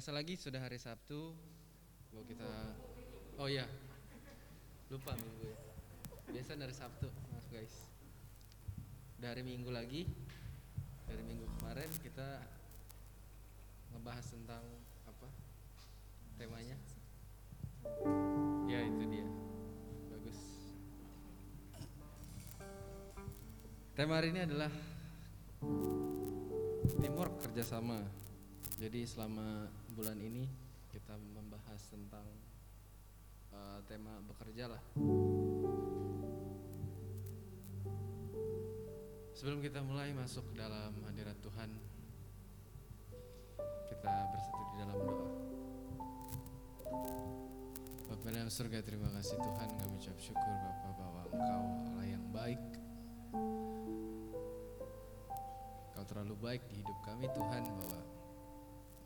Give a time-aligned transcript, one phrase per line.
[0.00, 1.36] kerasa lagi sudah hari Sabtu.
[2.08, 2.48] Bahwa kita
[3.36, 3.68] Oh iya.
[4.88, 5.58] Lupa minggu ya.
[6.24, 7.84] Biasa dari Sabtu, maaf guys.
[9.20, 10.08] Dari minggu lagi.
[11.04, 12.40] Dari minggu kemarin kita
[13.92, 14.64] ngebahas tentang
[15.04, 15.28] apa?
[16.40, 16.80] Temanya?
[18.72, 19.28] Ya, itu dia.
[20.16, 20.40] Bagus.
[23.92, 24.72] Tema hari ini adalah
[27.04, 28.00] teamwork kerjasama.
[28.80, 30.46] Jadi selama bulan ini
[30.90, 32.26] kita membahas tentang
[33.54, 34.82] uh, tema bekerja lah.
[39.34, 41.70] Sebelum kita mulai masuk ke dalam hadirat Tuhan,
[43.88, 45.28] kita bersatu di dalam doa.
[48.10, 52.62] Bapak dalam surga terima kasih Tuhan kami ucap syukur Bapak bahwa Engkau Allah yang baik
[55.94, 58.19] Kau terlalu baik di hidup kami Tuhan bahwa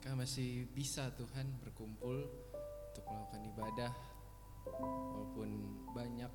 [0.04, 2.28] kami masih bisa Tuhan berkumpul
[2.92, 3.92] untuk melakukan ibadah
[4.68, 5.48] walaupun
[5.96, 6.28] banyak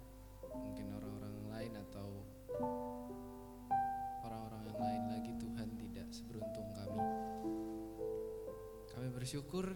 [0.50, 2.26] mungkin orang-orang lain atau
[4.26, 7.06] orang-orang yang lain lagi Tuhan tidak seberuntung kami.
[8.90, 9.70] Kami bersyukur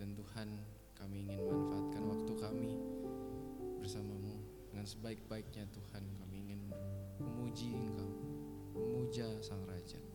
[0.00, 0.48] dan Tuhan
[0.96, 2.72] kami ingin manfaatkan waktu kami
[3.84, 4.40] bersamamu
[4.72, 6.72] dengan sebaik-baiknya Tuhan kami ingin
[7.20, 8.08] memuji Engkau,
[8.72, 10.09] memuja Sang Raja.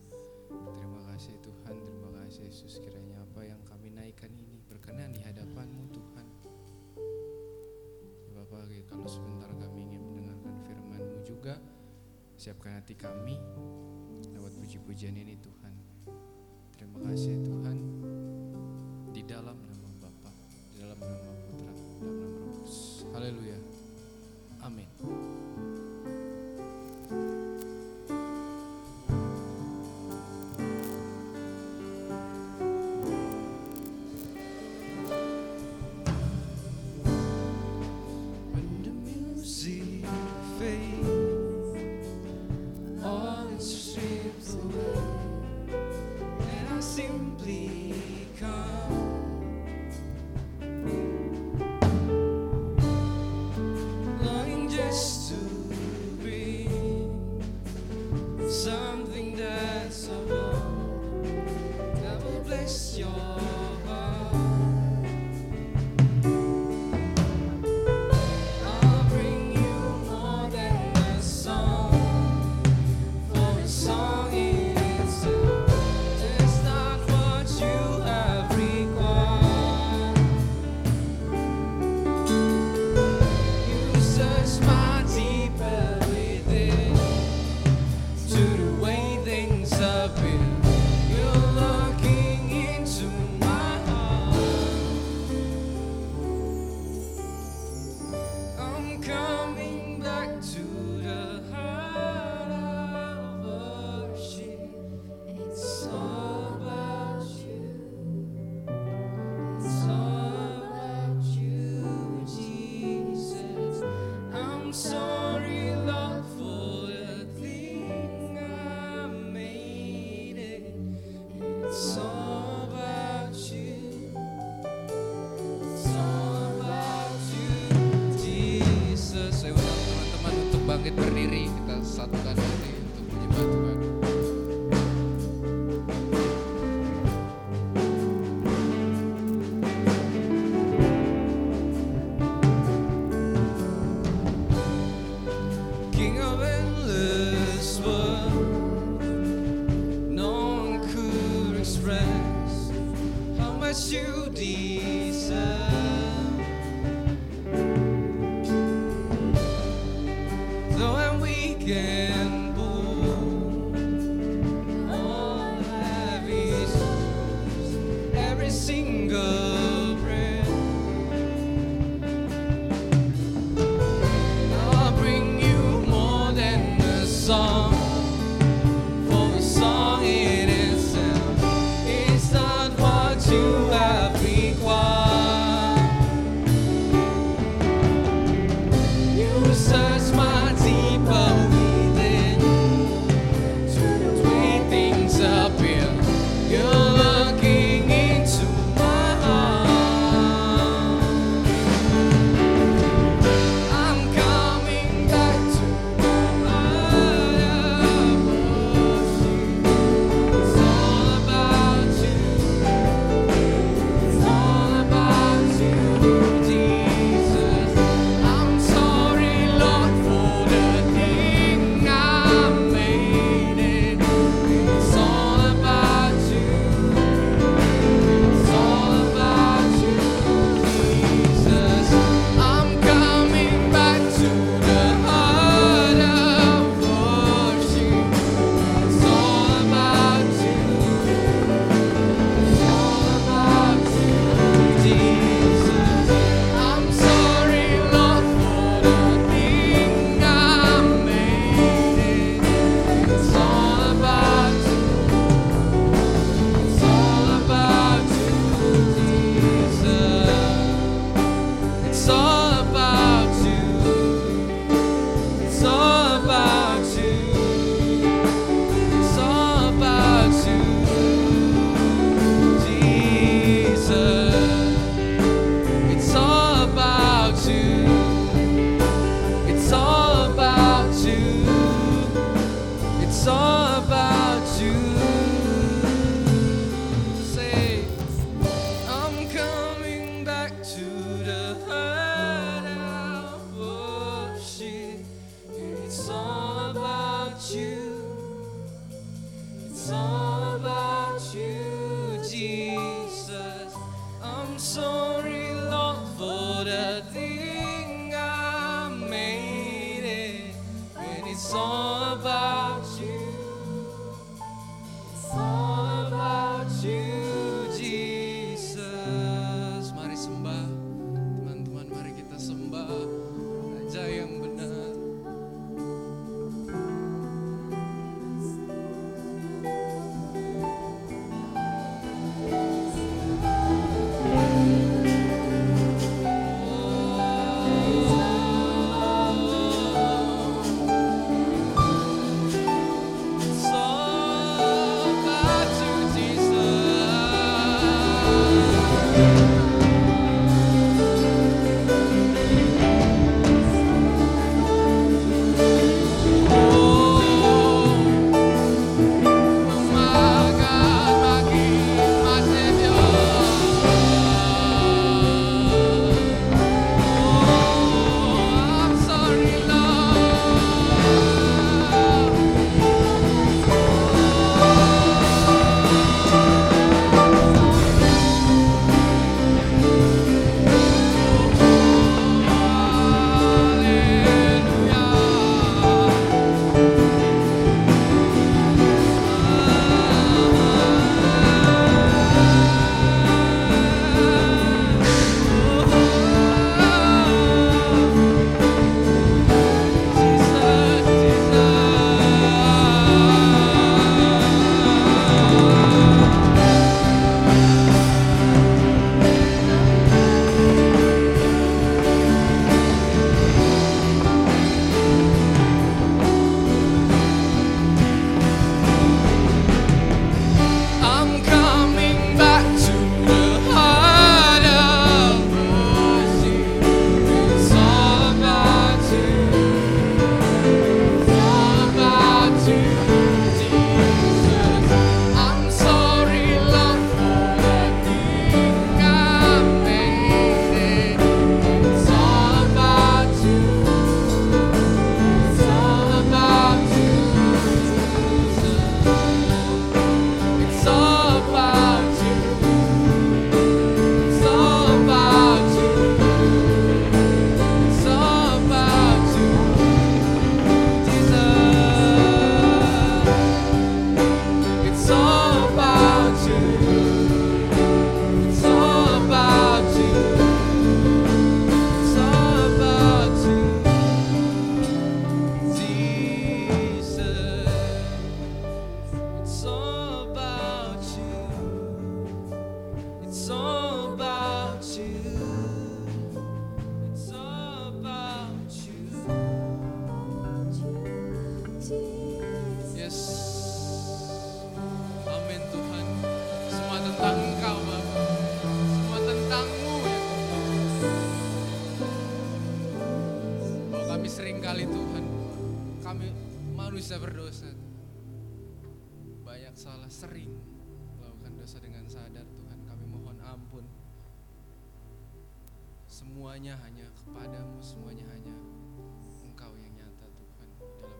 [0.76, 5.92] Terima kasih Tuhan, terima kasih Yesus kiranya apa yang kami naikkan ini berkenan di hadapanmu
[5.92, 6.26] Tuhan.
[8.24, 11.60] Ya Bapak kalau sebentar kami ingin mendengarkan firman-Mu juga,
[12.40, 13.36] siapkan hati kami
[14.32, 15.74] lewat puji-pujian ini Tuhan.
[16.76, 17.76] Terima kasih Tuhan,
[19.16, 20.32] di dalam nama Bapa,
[20.72, 23.08] di dalam nama Putra, dalam nama Roh Kudus.
[23.16, 23.55] Haleluya.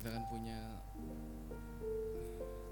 [0.00, 0.56] Kita kan punya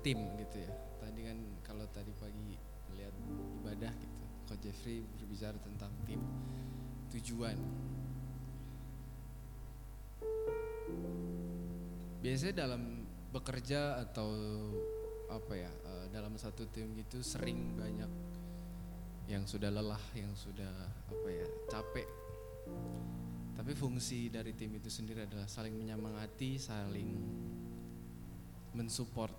[0.00, 0.72] tim gitu ya.
[0.96, 2.56] Tadi kan kalau tadi pagi
[2.96, 3.12] lihat
[3.60, 6.24] ibadah gitu, Coach Jeffrey berbicara tentang tim
[7.12, 7.52] tujuan.
[12.24, 14.32] Biasanya dalam bekerja atau
[15.28, 18.08] apa ya eh, dalam satu tim gitu sering banyak
[19.28, 20.72] yang sudah lelah, yang sudah
[21.12, 22.08] apa ya capek.
[23.58, 27.10] Tapi fungsi dari tim itu sendiri adalah saling menyemangati, saling
[28.70, 29.34] mensupport.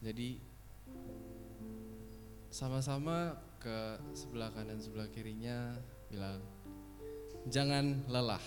[0.00, 0.40] Jadi
[2.48, 5.76] sama-sama ke sebelah kanan sebelah kirinya
[6.08, 6.40] bilang
[7.52, 8.40] jangan lelah.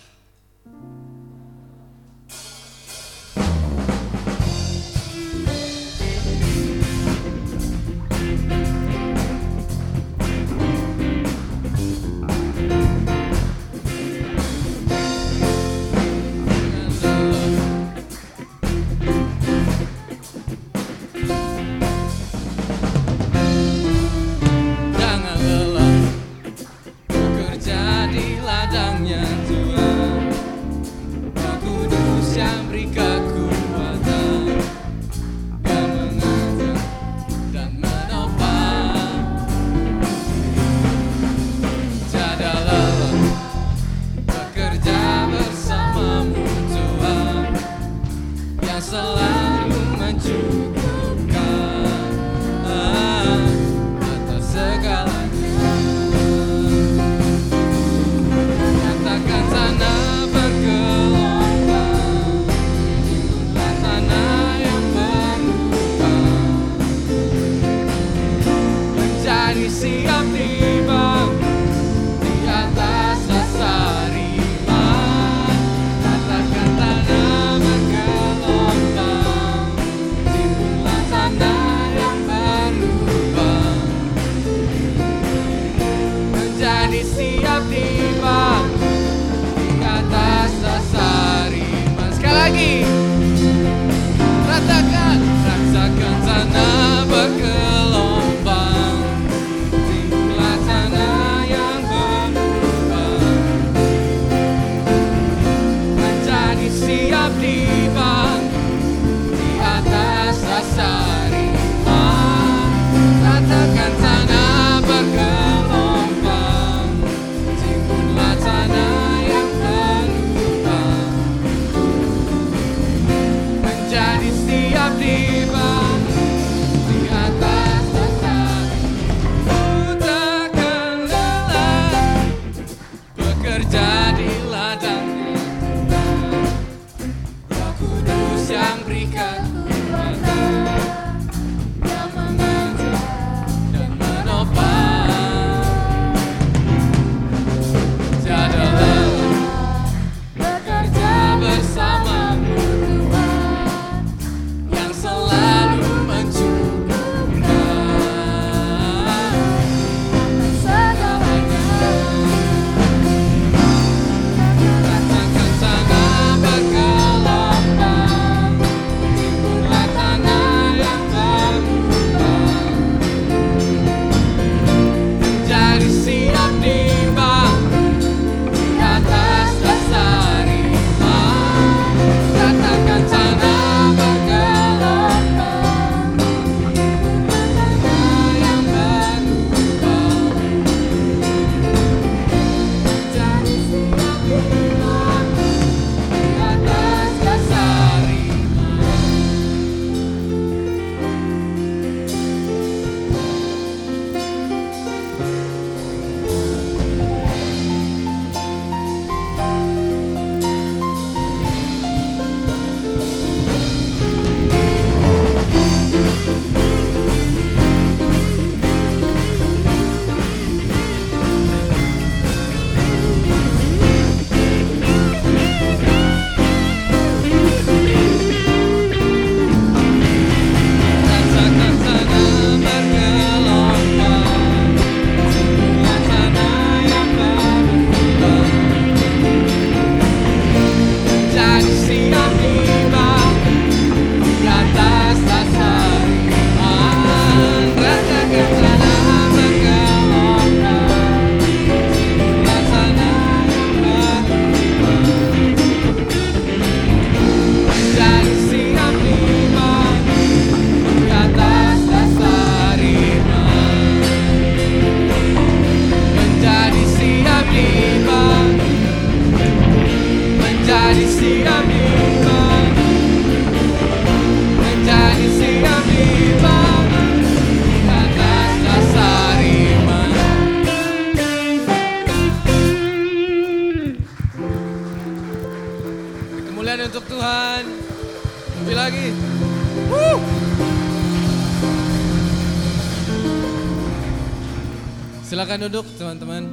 [295.50, 296.44] Silakan duduk teman-teman.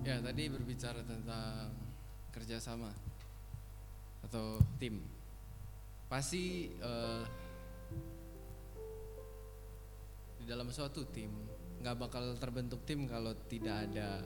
[0.00, 1.76] Ya, tadi berbicara tentang
[2.32, 2.88] kerjasama
[4.24, 5.04] atau tim.
[6.08, 7.22] Pasti eh,
[10.40, 11.36] di dalam suatu tim
[11.84, 14.24] nggak bakal terbentuk tim kalau tidak ada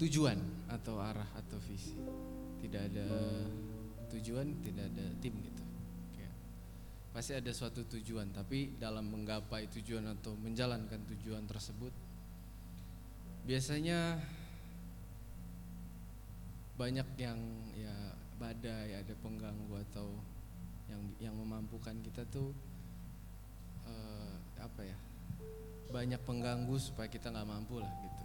[0.00, 0.40] tujuan
[0.72, 2.00] atau arah atau visi.
[2.56, 3.08] Tidak ada
[4.12, 5.64] tujuan, tidak ada tim gitu.
[6.14, 6.34] Kayak,
[7.16, 12.12] pasti ada suatu tujuan, tapi dalam menggapai tujuan atau menjalankan tujuan tersebut
[13.42, 14.22] biasanya
[16.78, 17.38] banyak yang
[17.74, 17.94] ya
[18.38, 20.14] badai ada pengganggu atau
[20.86, 22.54] yang yang memampukan kita tuh
[23.86, 24.98] eh, apa ya
[25.90, 28.24] banyak pengganggu supaya kita nggak mampu lah gitu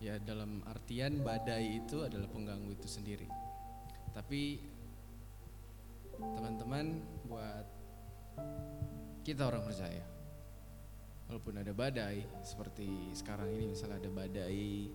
[0.00, 3.28] Ya dalam artian badai itu adalah pengganggu itu sendiri.
[4.16, 4.56] Tapi
[6.16, 7.68] teman-teman buat
[9.20, 10.04] kita orang percaya.
[11.28, 14.88] Walaupun ada badai seperti sekarang ini misalnya ada badai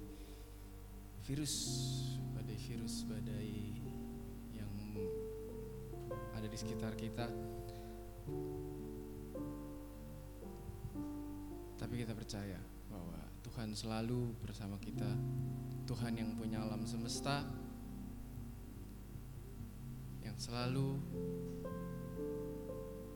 [1.21, 1.53] virus,
[2.33, 3.53] badai virus, badai
[4.57, 4.73] yang
[6.33, 7.29] ada di sekitar kita.
[11.77, 12.74] Tapi kita percaya
[13.55, 15.07] Tuhan selalu bersama kita.
[15.87, 17.39] Tuhan yang punya alam semesta,
[20.19, 20.99] yang selalu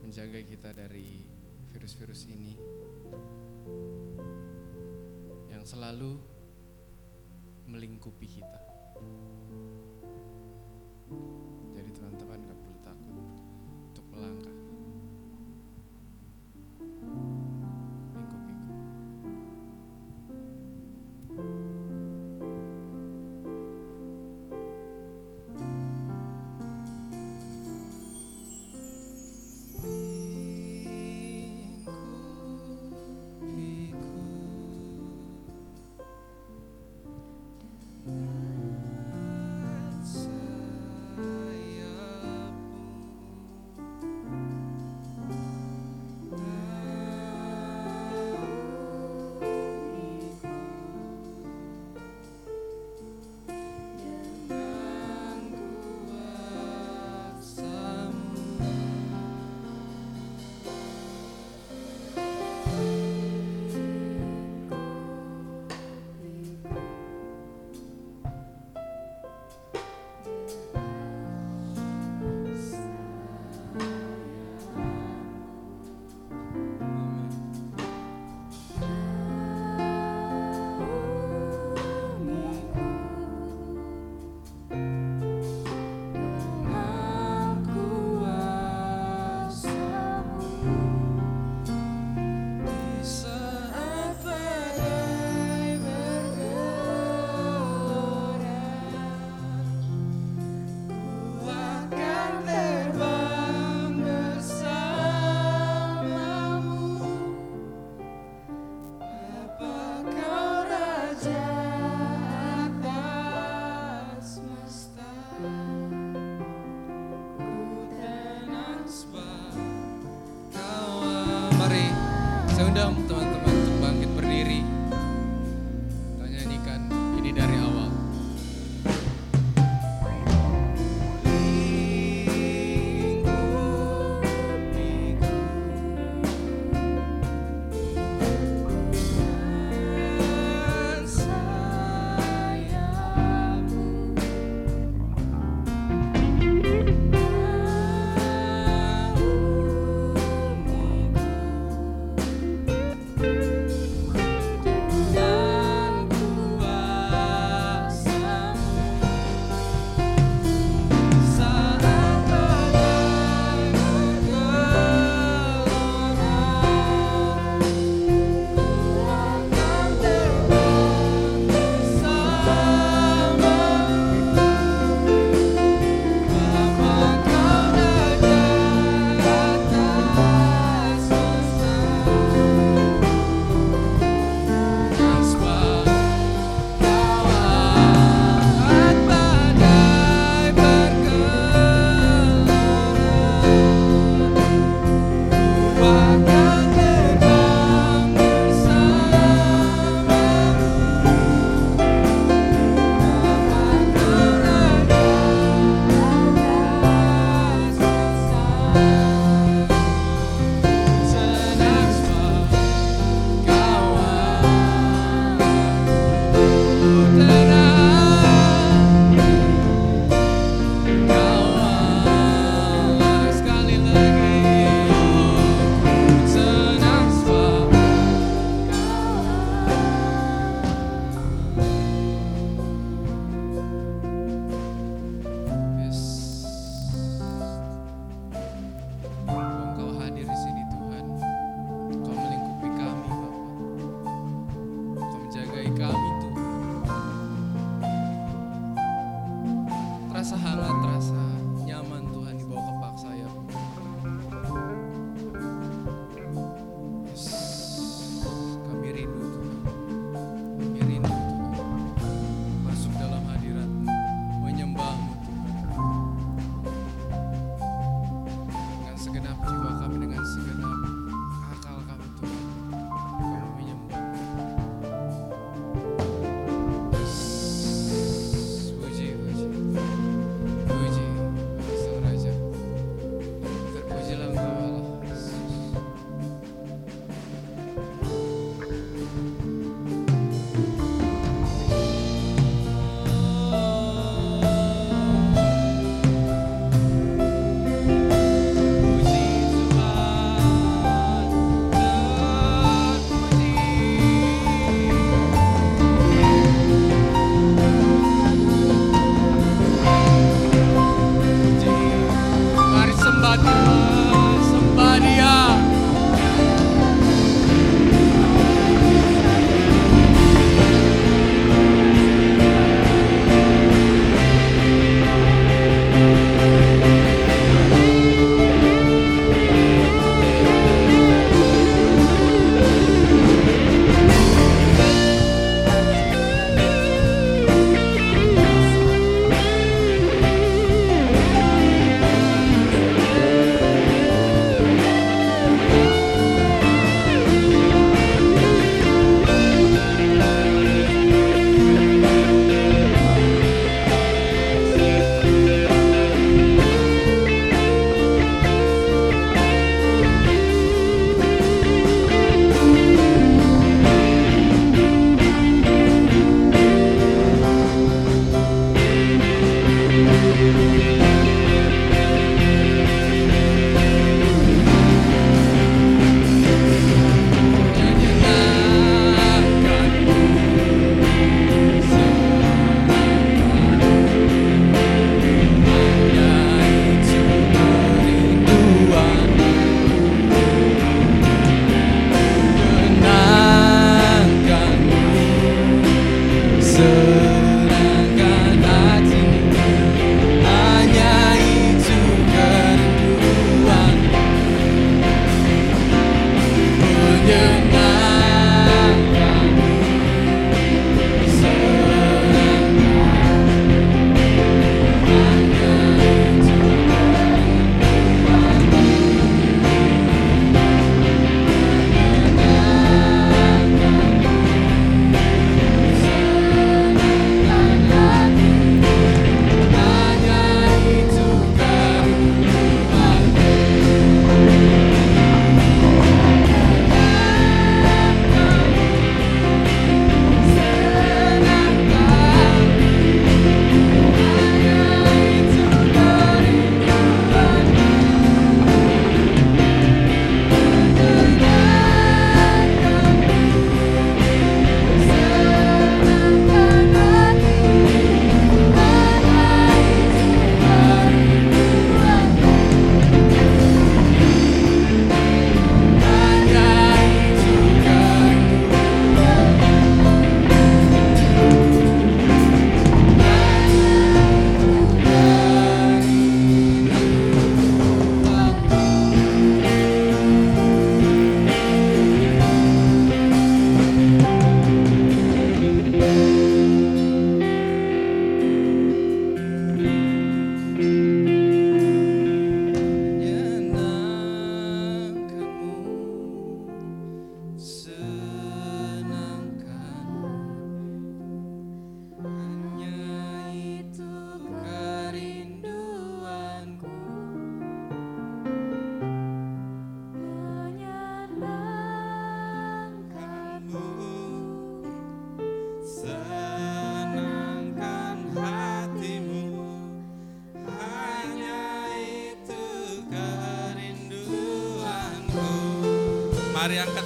[0.00, 1.28] menjaga kita dari
[1.76, 2.56] virus-virus ini,
[5.52, 6.16] yang selalu
[7.68, 8.60] melingkupi kita.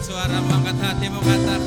[0.05, 1.64] Suara, angkat hatimu katakan.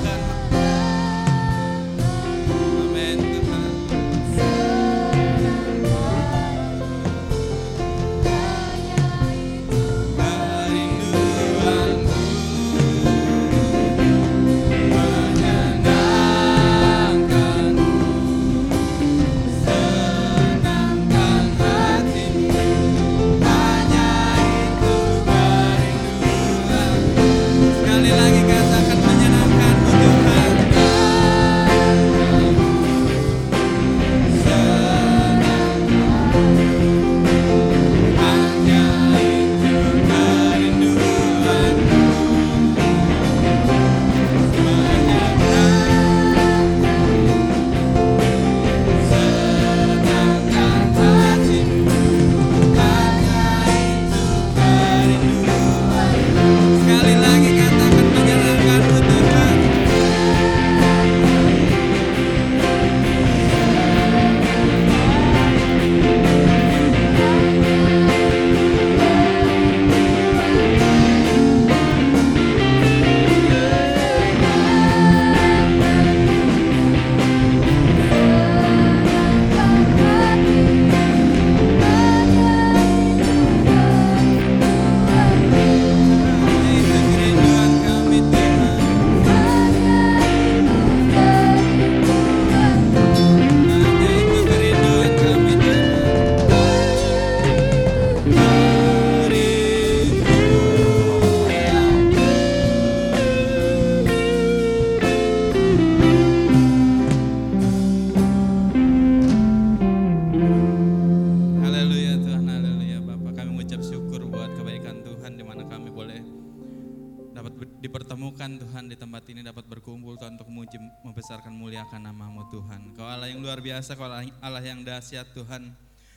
[124.98, 125.70] Dahsyat Tuhan.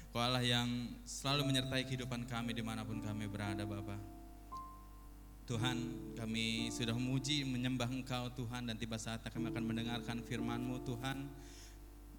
[0.08, 0.66] Kau Allah yang
[1.04, 4.00] selalu menyertai kehidupan kami di mana pun kami berada Bapak.
[5.44, 5.76] Tuhan
[6.16, 11.28] kami sudah memuji menyembah Engkau Tuhan dan tiba saatnya kami akan mendengarkan firman-Mu Tuhan.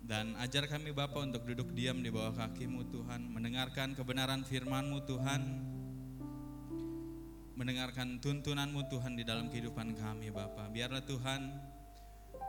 [0.01, 5.41] Dan ajar kami Bapa untuk duduk diam di bawah kakimu Tuhan, mendengarkan kebenaran firman-Mu Tuhan,
[7.57, 10.69] mendengarkan tuntunanmu Tuhan di dalam kehidupan kami Bapa.
[10.69, 11.70] Biarlah Tuhan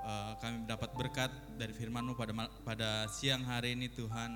[0.02, 2.34] eh, kami dapat berkat dari firman-Mu pada
[2.66, 4.30] pada siang hari ini Tuhan.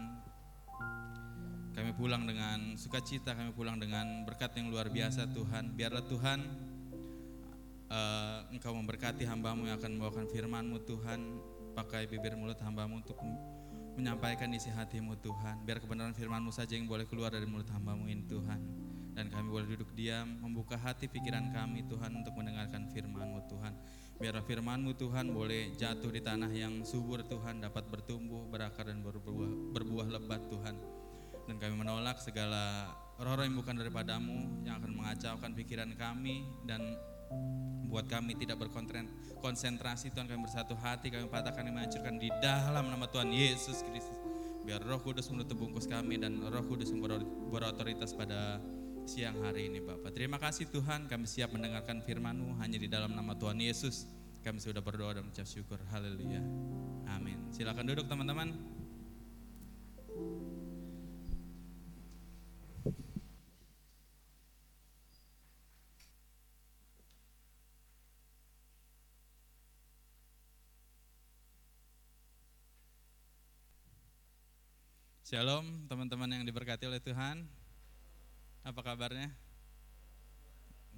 [1.76, 5.76] Kami pulang dengan sukacita, kami pulang dengan berkat yang luar biasa Tuhan.
[5.76, 6.38] Biarlah Tuhan
[7.92, 11.20] eh, Engkau memberkati hambamu yang akan membawakan firman-Mu Tuhan.
[11.76, 13.20] Pakai bibir mulut hambamu untuk
[13.96, 15.64] menyampaikan isi hatimu Tuhan.
[15.64, 18.60] Biar kebenaran firman-Mu saja yang boleh keluar dari mulut hambamu ini Tuhan.
[19.16, 23.72] Dan kami boleh duduk diam, membuka hati pikiran kami Tuhan untuk mendengarkan firman-Mu Tuhan.
[24.16, 29.76] Biarlah firman-Mu Tuhan boleh jatuh di tanah yang subur Tuhan, dapat bertumbuh, berakar dan berbuah,
[29.76, 30.74] berbuah lebat Tuhan.
[31.44, 36.96] Dan kami menolak segala roh-roh yang bukan daripadamu yang akan mengacaukan pikiran kami dan
[37.86, 43.06] buat kami tidak berkonsentrasi Tuhan kami bersatu hati kami patahkan kami menghancurkan di dalam nama
[43.08, 44.18] Tuhan Yesus Kristus
[44.66, 47.22] biar Roh Kudus menutup bungkus kami dan Roh Kudus yang ber-
[47.54, 48.58] berotoritas pada
[49.06, 51.06] siang hari ini Bapak terima kasih Tuhan.
[51.06, 54.10] Kami siap mendengarkan firman-Mu hanya di dalam nama Tuhan Yesus.
[54.42, 55.78] Kami sudah berdoa dan mengucap syukur.
[55.94, 56.42] Haleluya.
[57.14, 57.38] Amin.
[57.54, 58.50] Silakan duduk teman-teman.
[75.22, 77.65] Shalom teman-teman yang diberkati oleh Tuhan.
[78.66, 79.30] Apa kabarnya?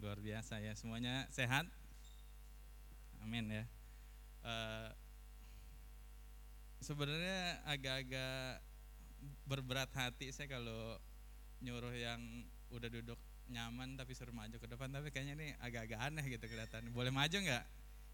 [0.00, 1.68] Luar biasa ya, semuanya sehat?
[3.20, 3.68] Amin ya.
[4.40, 4.90] Eh,
[6.80, 8.64] sebenarnya agak-agak
[9.44, 10.96] berberat hati saya kalau
[11.60, 13.20] nyuruh yang udah duduk
[13.52, 16.88] nyaman tapi suruh maju ke depan tapi kayaknya ini agak-agak aneh gitu kelihatan.
[16.96, 17.64] Boleh maju nggak?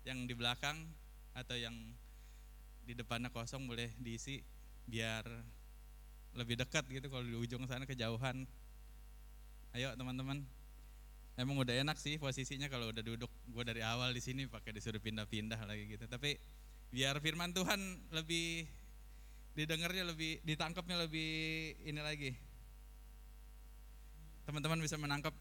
[0.02, 0.82] Yang di belakang
[1.30, 1.78] atau yang
[2.82, 4.42] di depannya kosong boleh diisi
[4.90, 5.22] biar
[6.34, 8.50] lebih dekat gitu kalau di ujung sana kejauhan.
[9.74, 10.38] Ayo teman-teman.
[11.34, 13.26] Emang udah enak sih posisinya kalau udah duduk.
[13.50, 16.06] Gue dari awal di sini pakai disuruh pindah-pindah lagi gitu.
[16.06, 16.38] Tapi
[16.94, 17.82] biar firman Tuhan
[18.14, 18.70] lebih
[19.58, 21.26] didengarnya lebih ditangkapnya lebih
[21.82, 22.38] ini lagi.
[24.46, 25.34] Teman-teman bisa menangkap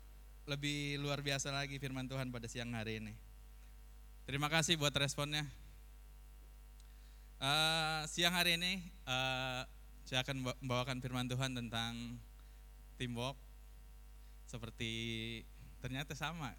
[0.49, 3.13] lebih luar biasa lagi firman Tuhan pada siang hari ini.
[4.25, 5.45] Terima kasih buat responnya.
[7.37, 9.61] Eh, siang hari ini eh,
[10.09, 12.17] saya akan memba- membawakan firman Tuhan tentang
[12.97, 13.37] teamwork
[14.53, 14.91] seperti
[15.81, 16.53] ternyata sama.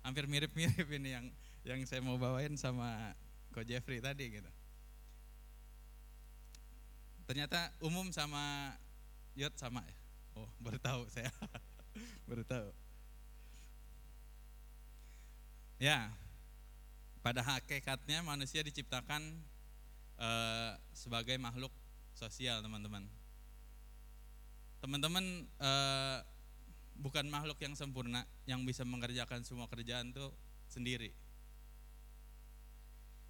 [0.00, 1.26] Hampir mirip-mirip ini yang
[1.68, 3.12] yang saya mau bawain sama
[3.52, 4.48] Ko Jeffrey tadi gitu.
[7.28, 8.72] Ternyata umum sama
[9.36, 9.96] Yot sama ya?
[10.40, 11.28] Oh baru tahu saya.
[12.26, 12.74] Baru tahu.
[15.78, 16.10] Ya
[17.22, 19.22] pada hakikatnya manusia diciptakan
[20.18, 21.72] eh, sebagai makhluk
[22.16, 23.06] sosial teman-teman.
[24.82, 25.24] Teman-teman
[25.60, 26.18] eh,
[26.98, 30.30] bukan makhluk yang sempurna yang bisa mengerjakan semua kerjaan tuh
[30.70, 31.10] sendiri.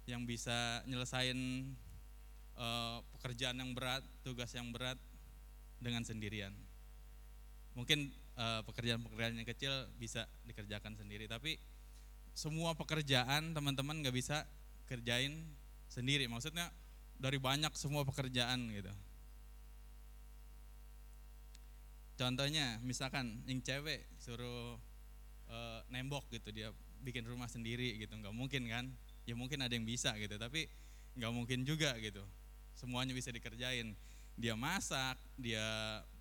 [0.05, 1.39] Yang bisa nyelesain
[2.57, 4.97] eh, pekerjaan yang berat, tugas yang berat
[5.81, 6.53] dengan sendirian.
[7.73, 11.57] Mungkin eh, pekerjaan-pekerjaan yang kecil bisa dikerjakan sendiri, tapi
[12.35, 14.43] semua pekerjaan teman-teman nggak bisa
[14.85, 15.33] kerjain
[15.89, 16.27] sendiri.
[16.27, 16.69] Maksudnya
[17.15, 18.91] dari banyak semua pekerjaan gitu.
[22.15, 24.79] Contohnya misalkan yang cewek suruh
[25.51, 26.71] eh, nembok gitu dia
[27.03, 28.85] bikin rumah sendiri gitu nggak mungkin kan?
[29.27, 30.71] Ya mungkin ada yang bisa gitu tapi
[31.19, 32.23] nggak mungkin juga gitu.
[32.75, 33.95] Semuanya bisa dikerjain.
[34.35, 35.63] Dia masak, dia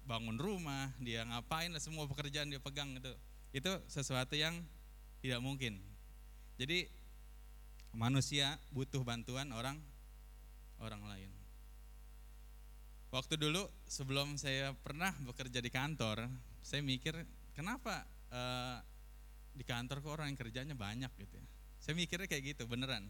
[0.06, 3.10] bangun rumah, dia ngapain lah semua pekerjaan dia pegang gitu.
[3.50, 4.62] Itu sesuatu yang
[5.18, 5.82] tidak mungkin.
[6.54, 6.86] Jadi
[7.90, 9.82] manusia butuh bantuan orang
[10.78, 11.33] orang lain.
[13.14, 16.26] Waktu dulu sebelum saya pernah bekerja di kantor,
[16.66, 17.14] saya mikir
[17.54, 18.02] kenapa
[18.34, 18.82] eh,
[19.54, 21.46] di kantor kok orang yang kerjanya banyak gitu ya.
[21.78, 23.06] Saya mikirnya kayak gitu beneran.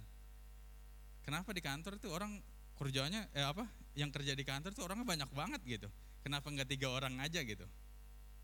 [1.25, 2.37] Kenapa di kantor tuh orang
[2.77, 3.65] kerjanya eh apa?
[3.97, 5.89] Yang kerja di kantor tuh orangnya banyak banget gitu.
[6.21, 7.65] Kenapa nggak tiga orang aja gitu?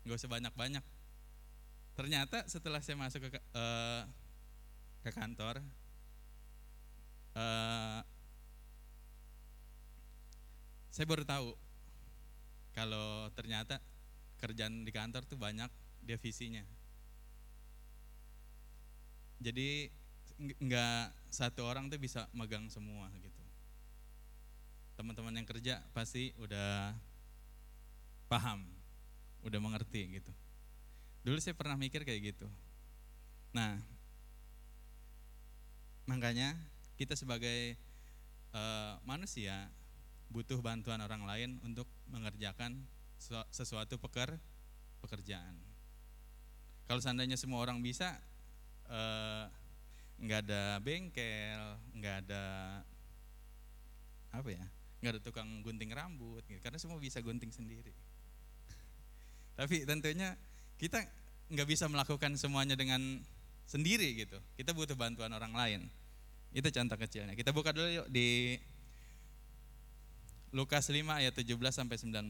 [0.01, 0.85] Nggak usah banyak-banyak.
[1.93, 4.03] Ternyata setelah saya masuk ke eh,
[5.05, 5.61] ke kantor,
[7.37, 8.01] eh,
[10.91, 11.55] saya baru tahu
[12.75, 13.79] kalau ternyata
[14.43, 15.71] kerjaan di kantor tuh banyak
[16.03, 16.67] divisinya.
[19.39, 19.87] Jadi
[20.37, 23.43] ng- nggak satu orang tuh bisa megang semua gitu.
[24.99, 26.93] Teman-teman yang kerja pasti udah
[28.27, 28.67] paham,
[29.47, 30.31] udah mengerti gitu.
[31.23, 32.47] Dulu saya pernah mikir kayak gitu.
[33.55, 33.79] Nah,
[36.03, 36.59] makanya
[36.99, 37.79] kita sebagai
[38.51, 39.71] eh, manusia
[40.31, 42.87] butuh bantuan orang lain untuk mengerjakan
[43.19, 44.39] sua- sesuatu peker
[45.03, 45.59] pekerjaan.
[46.87, 48.15] Kalau seandainya semua orang bisa,
[48.87, 49.45] eh,
[50.21, 51.61] nggak ada bengkel,
[51.99, 52.43] nggak ada
[54.31, 54.65] apa ya,
[55.03, 56.61] nggak ada tukang gunting rambut, gitu.
[56.63, 57.91] karena semua bisa gunting sendiri.
[59.59, 60.39] Tapi tentunya
[60.79, 61.03] kita
[61.51, 63.19] nggak bisa melakukan semuanya dengan
[63.67, 64.39] sendiri gitu.
[64.55, 65.81] Kita butuh bantuan orang lain.
[66.51, 67.35] Itu contoh kecilnya.
[67.35, 68.59] Kita buka dulu yuk di
[70.51, 72.27] Lukas 5 ayat 17 sampai 19.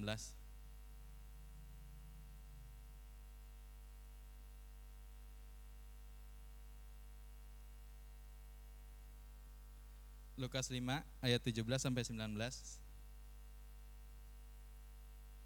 [10.37, 12.37] Lukas 5 ayat 17 sampai 19.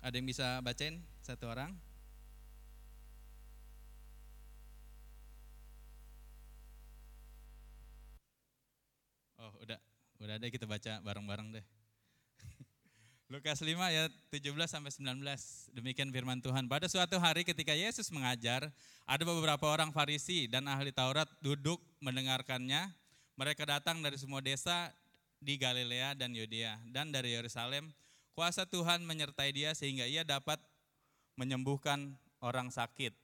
[0.03, 1.71] Ada yang bisa bacain satu orang?
[9.39, 9.79] Oh, udah.
[10.19, 11.65] Udah deh kita baca bareng-bareng deh.
[13.25, 15.17] Lukas 5 ayat 17 sampai 19.
[15.73, 16.69] Demikian firman Tuhan.
[16.69, 18.69] Pada suatu hari ketika Yesus mengajar,
[19.01, 22.93] ada beberapa orang Farisi dan ahli Taurat duduk mendengarkannya.
[23.33, 24.93] Mereka datang dari semua desa
[25.41, 27.89] di Galilea dan Yudea dan dari Yerusalem.
[28.37, 30.61] Kuasa Tuhan menyertai dia sehingga ia dapat
[31.33, 32.13] menyembuhkan
[32.45, 33.17] orang sakit.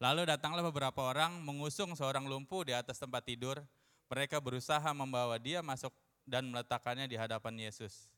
[0.00, 3.60] Lalu datanglah beberapa orang mengusung seorang lumpuh di atas tempat tidur.
[4.08, 5.92] Mereka berusaha membawa dia masuk
[6.24, 8.13] dan meletakkannya di hadapan Yesus.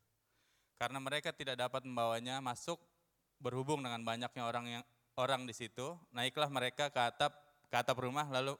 [0.77, 2.77] Karena mereka tidak dapat membawanya masuk
[3.41, 4.85] berhubung dengan banyaknya orang yang
[5.17, 7.33] orang di situ, naiklah mereka ke atap
[7.67, 8.55] ke atap rumah lalu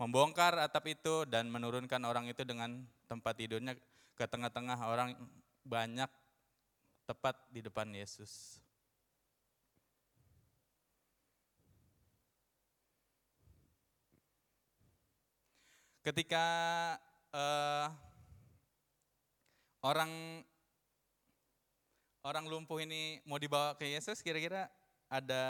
[0.00, 3.76] membongkar atap itu dan menurunkan orang itu dengan tempat tidurnya
[4.16, 5.12] ke tengah-tengah orang
[5.62, 6.08] banyak
[7.04, 8.60] tepat di depan Yesus.
[16.00, 16.46] Ketika
[17.36, 17.86] eh,
[19.84, 20.40] orang
[22.22, 24.66] orang lumpuh ini mau dibawa ke Yesus, kira-kira
[25.06, 25.44] ada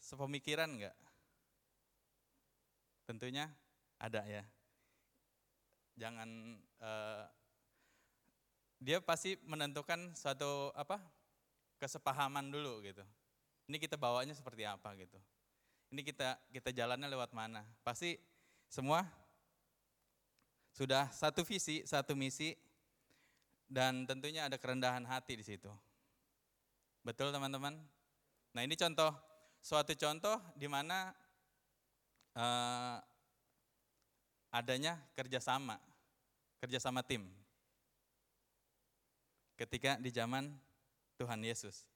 [0.00, 0.96] sepemikiran enggak?
[3.06, 3.50] Tentunya
[3.98, 4.44] ada ya.
[5.98, 6.28] Jangan
[6.80, 7.24] eh,
[8.80, 10.96] dia pasti menentukan suatu apa
[11.76, 13.04] kesepahaman dulu gitu.
[13.68, 15.18] Ini kita bawanya seperti apa gitu.
[15.92, 17.66] Ini kita kita jalannya lewat mana?
[17.84, 18.16] Pasti
[18.70, 19.04] semua
[20.70, 22.54] sudah satu visi, satu misi,
[23.70, 25.70] dan tentunya ada kerendahan hati di situ.
[27.06, 27.78] Betul teman-teman?
[28.50, 29.14] Nah ini contoh,
[29.62, 31.14] suatu contoh di mana
[32.34, 32.98] eh,
[34.50, 35.78] adanya kerjasama,
[36.58, 37.30] kerjasama tim.
[39.54, 40.50] Ketika di zaman
[41.14, 41.86] Tuhan Yesus.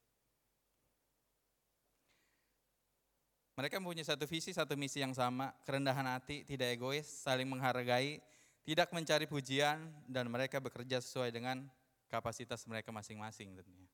[3.55, 8.19] Mereka mempunyai satu visi, satu misi yang sama, kerendahan hati, tidak egois, saling menghargai,
[8.65, 11.69] tidak mencari pujian, dan mereka bekerja sesuai dengan
[12.09, 13.89] kapasitas mereka masing-masing tentunya.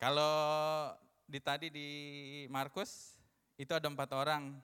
[0.00, 0.34] Kalau
[1.28, 1.88] di tadi di
[2.50, 3.14] Markus
[3.54, 4.58] itu ada empat orang.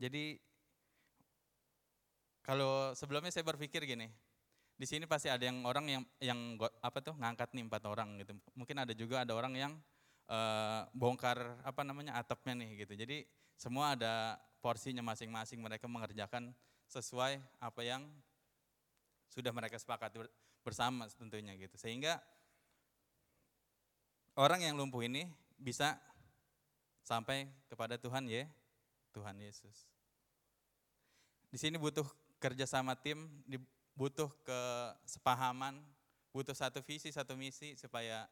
[0.00, 0.40] Jadi
[2.40, 4.08] kalau sebelumnya saya berpikir gini,
[4.74, 6.40] di sini pasti ada yang orang yang yang
[6.82, 8.32] apa tuh ngangkat nih empat orang gitu.
[8.56, 9.72] Mungkin ada juga ada orang yang
[10.30, 12.94] eh, bongkar apa namanya atapnya nih gitu.
[12.96, 16.56] Jadi semua ada porsinya masing-masing mereka mengerjakan
[16.88, 18.08] sesuai apa yang
[19.28, 20.32] sudah mereka sepakati ber-
[20.64, 21.76] bersama tentunya gitu.
[21.76, 22.16] Sehingga
[24.40, 25.28] orang yang lumpuh ini
[25.60, 26.00] bisa
[27.04, 28.48] sampai kepada Tuhan ya,
[29.12, 29.84] Tuhan Yesus.
[31.52, 32.08] Di sini butuh
[32.40, 33.60] kerjasama tim, di-
[33.92, 35.84] butuh kesepahaman,
[36.32, 38.24] butuh satu visi, satu misi supaya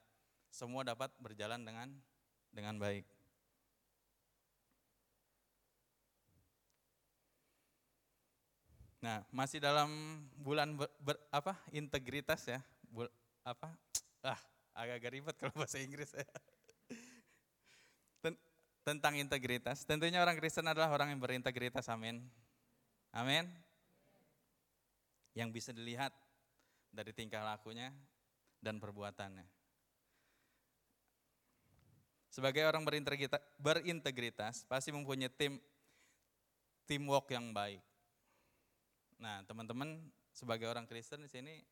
[0.48, 1.92] semua dapat berjalan dengan
[2.56, 3.04] dengan baik.
[9.02, 9.90] Nah, masih dalam
[10.38, 13.10] bulan ber, ber- apa integritas ya, Bul-
[13.42, 13.74] apa
[14.30, 14.38] ah
[14.78, 16.22] agak-agak ribet kalau bahasa Inggris ya.
[18.22, 18.38] Ten-
[18.86, 22.22] tentang integritas, tentunya orang Kristen adalah orang yang berintegritas, amin,
[23.10, 23.50] amin.
[25.34, 26.14] Yang bisa dilihat
[26.94, 27.90] dari tingkah lakunya
[28.62, 29.42] dan perbuatannya.
[32.30, 35.58] Sebagai orang berintegritas, berintegritas pasti mempunyai tim
[36.86, 37.82] teamwork yang baik.
[39.22, 40.02] Nah, teman-teman
[40.34, 41.62] sebagai orang Kristen di sini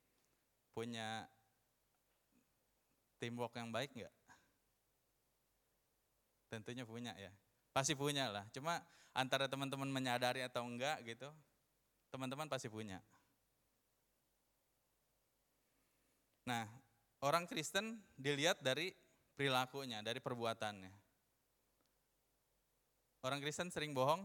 [0.70, 1.26] punya
[3.18, 4.14] teamwork yang baik nggak?
[6.46, 7.34] Tentunya punya ya.
[7.74, 8.46] Pasti punya lah.
[8.54, 8.78] Cuma
[9.10, 11.26] antara teman-teman menyadari atau enggak gitu,
[12.14, 13.02] teman-teman pasti punya.
[16.46, 16.70] Nah,
[17.22, 18.94] orang Kristen dilihat dari
[19.34, 20.90] perilakunya, dari perbuatannya.
[23.20, 24.24] Orang Kristen sering bohong,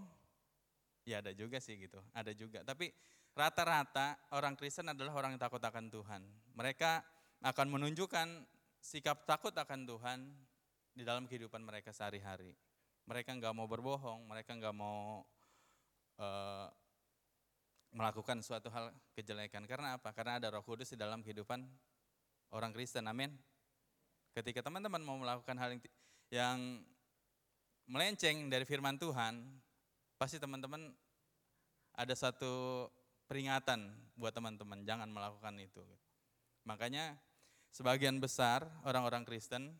[1.05, 2.65] ya ada juga sih gitu, ada juga.
[2.65, 2.89] Tapi
[3.37, 6.21] rata-rata orang Kristen adalah orang yang takut akan Tuhan.
[6.57, 6.91] Mereka
[7.45, 8.27] akan menunjukkan
[8.81, 10.19] sikap takut akan Tuhan
[10.97, 12.57] di dalam kehidupan mereka sehari-hari.
[13.05, 15.21] Mereka nggak mau berbohong, mereka nggak mau
[16.17, 16.67] eh,
[17.93, 19.63] melakukan suatu hal kejelekan.
[19.69, 20.09] Karena apa?
[20.11, 21.63] Karena ada Roh Kudus di dalam kehidupan
[22.51, 23.05] orang Kristen.
[23.05, 23.35] Amin.
[24.35, 25.79] Ketika teman-teman mau melakukan hal
[26.33, 26.83] yang
[27.87, 29.43] melenceng dari firman Tuhan,
[30.15, 30.91] pasti teman-teman
[31.95, 32.87] ada satu
[33.27, 35.83] peringatan buat teman-teman, jangan melakukan itu.
[36.67, 37.15] Makanya
[37.71, 39.75] sebagian besar orang-orang Kristen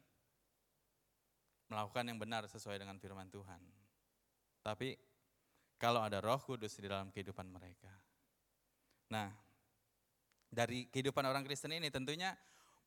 [1.71, 3.57] melakukan yang benar sesuai dengan firman Tuhan.
[4.61, 4.95] Tapi
[5.81, 7.91] kalau ada roh kudus di dalam kehidupan mereka.
[9.11, 9.29] Nah,
[10.49, 12.33] dari kehidupan orang Kristen ini tentunya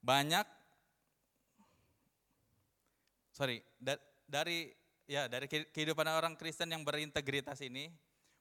[0.01, 0.47] banyak,
[3.35, 4.73] sorry, da- dari
[5.09, 7.89] ya dari kehidupan orang Kristen yang berintegritas ini,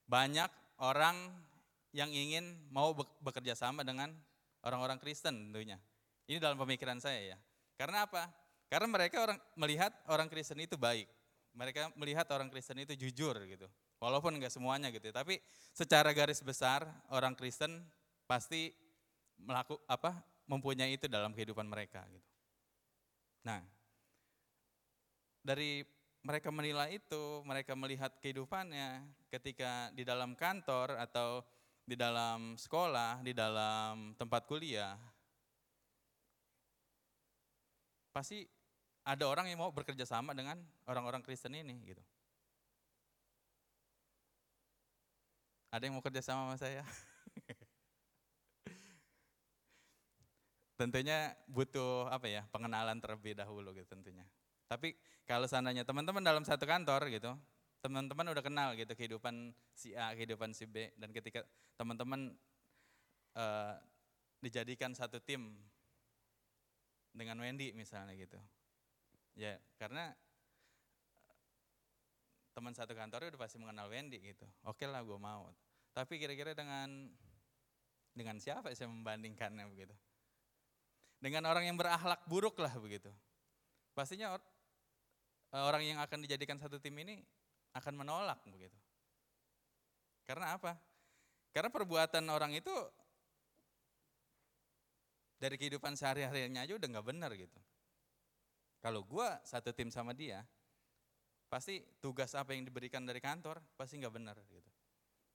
[0.05, 0.51] banyak
[0.84, 1.15] orang
[1.95, 2.93] yang ingin mau
[3.24, 4.11] bekerja sama dengan
[4.61, 5.80] orang-orang Kristen tentunya.
[6.28, 7.38] Ini dalam pemikiran saya ya.
[7.80, 8.28] Karena apa?
[8.68, 11.07] Karena mereka orang melihat orang Kristen itu baik.
[11.55, 13.65] Mereka melihat orang Kristen itu jujur gitu.
[13.97, 15.09] Walaupun enggak semuanya gitu.
[15.09, 15.15] ya.
[15.15, 15.39] Tapi
[15.72, 17.82] secara garis besar orang Kristen
[18.28, 18.76] pasti
[19.39, 22.30] melaku apa mempunyai itu dalam kehidupan mereka gitu.
[23.47, 23.63] Nah,
[25.39, 25.88] dari
[26.26, 31.43] mereka menilai itu, mereka melihat kehidupannya ketika di dalam kantor atau
[31.88, 34.99] di dalam sekolah, di dalam tempat kuliah,
[38.11, 38.43] pasti
[39.07, 42.03] ada orang yang mau bekerja sama dengan orang-orang Kristen ini gitu.
[45.72, 46.84] Ada yang mau kerja sama sama saya?
[50.78, 54.24] tentunya butuh apa ya pengenalan terlebih dahulu gitu tentunya.
[54.68, 54.93] Tapi
[55.24, 57.32] kalau seandainya teman-teman dalam satu kantor gitu,
[57.80, 61.43] teman-teman udah kenal gitu kehidupan si A, kehidupan si B, dan ketika
[61.80, 62.36] teman-teman
[63.36, 63.76] uh,
[64.43, 65.55] dijadikan satu tim
[67.15, 68.38] dengan Wendy misalnya gitu,
[69.39, 70.13] ya karena
[72.53, 75.49] teman satu kantor udah pasti mengenal Wendy gitu, oke lah gue mau.
[75.95, 77.09] Tapi kira-kira dengan
[78.13, 79.93] dengan siapa saya membandingkannya begitu?
[81.18, 83.09] dengan orang yang berakhlak buruk lah begitu.
[83.97, 84.38] Pastinya
[85.56, 87.24] orang yang akan dijadikan satu tim ini
[87.78, 88.76] akan menolak begitu.
[90.28, 90.76] Karena apa?
[91.56, 92.74] Karena perbuatan orang itu
[95.38, 97.60] dari kehidupan sehari-harinya aja udah nggak benar gitu.
[98.82, 100.43] Kalau gue satu tim sama dia,
[101.48, 104.72] pasti tugas apa yang diberikan dari kantor pasti nggak benar gitu.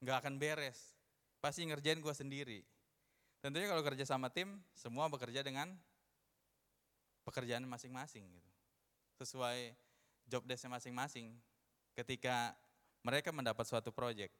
[0.02, 0.78] Nggak akan beres,
[1.40, 2.60] pasti ngerjain gue sendiri.
[3.42, 5.74] Tentunya kalau kerja sama tim, semua bekerja dengan
[7.26, 8.50] pekerjaan masing-masing gitu.
[9.18, 9.74] Sesuai
[10.32, 11.36] job desk masing-masing
[11.92, 12.56] ketika
[13.04, 14.32] mereka mendapat suatu proyek.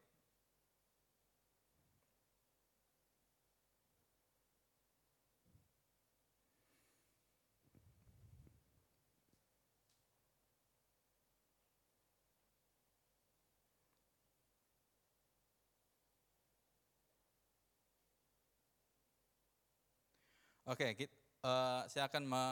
[20.62, 21.10] Oke, okay,
[21.44, 22.44] uh, saya akan me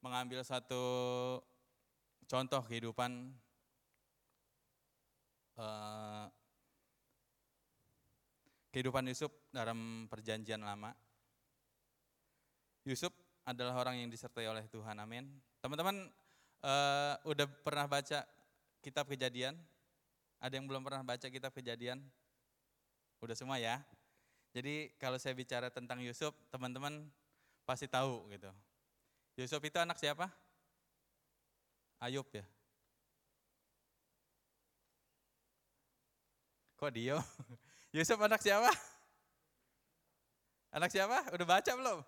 [0.00, 0.80] mengambil satu
[2.26, 3.30] contoh kehidupan
[5.58, 6.26] uh,
[8.74, 10.92] kehidupan Yusuf dalam perjanjian lama.
[12.86, 13.10] Yusuf
[13.46, 15.26] adalah orang yang disertai oleh Tuhan, amin.
[15.64, 16.12] Teman-teman
[16.62, 18.22] uh, udah pernah baca
[18.84, 19.58] kitab kejadian?
[20.38, 22.04] Ada yang belum pernah baca kitab kejadian?
[23.24, 23.80] Udah semua ya?
[24.52, 27.08] Jadi kalau saya bicara tentang Yusuf, teman-teman
[27.66, 28.52] pasti tahu gitu.
[29.40, 30.30] Yusuf itu anak siapa?
[31.96, 32.44] Ayub ya.
[36.76, 37.16] Kok Dio?
[37.96, 38.68] Yusuf anak siapa?
[40.68, 41.24] Anak siapa?
[41.32, 42.04] Udah baca belum?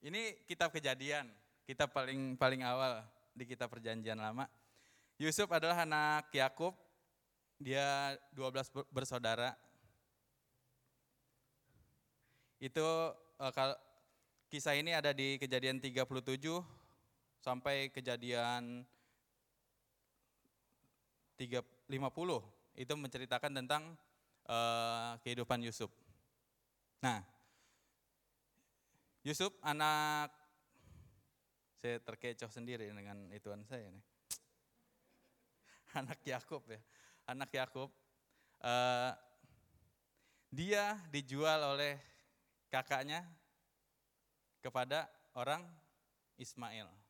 [0.00, 1.28] Ini kitab kejadian,
[1.68, 3.04] kitab paling paling awal
[3.36, 4.48] di kitab perjanjian lama.
[5.20, 6.72] Yusuf adalah anak Yakub,
[7.60, 9.52] dia 12 bersaudara,
[12.58, 12.88] itu
[13.38, 13.78] uh, kal
[14.50, 16.42] kisah ini ada di kejadian 37
[17.48, 18.84] sampai kejadian
[21.40, 21.96] 3, 50
[22.76, 23.96] itu menceritakan tentang
[24.44, 25.88] uh, kehidupan Yusuf.
[27.00, 27.24] Nah,
[29.24, 30.28] Yusuf anak
[31.80, 34.04] saya terkecoh sendiri dengan ituan saya nih.
[36.04, 36.82] Anak Yakub ya,
[37.24, 37.88] anak Yakub.
[38.60, 39.14] Uh,
[40.52, 41.96] dia dijual oleh
[42.68, 43.24] kakaknya
[44.60, 45.64] kepada orang
[46.36, 47.07] Ismail.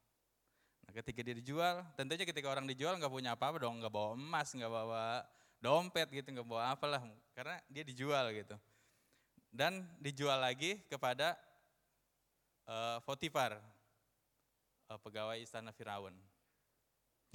[0.89, 4.49] Nah, ketika dia dijual, tentunya ketika orang dijual nggak punya apa-apa dong, nggak bawa emas,
[4.57, 5.20] nggak bawa
[5.61, 7.05] dompet gitu, nggak bawa apalah,
[7.36, 8.57] karena dia dijual gitu.
[9.53, 11.36] dan dijual lagi kepada
[12.64, 13.61] eh, Potifar,
[14.89, 16.16] eh, pegawai istana Firaun.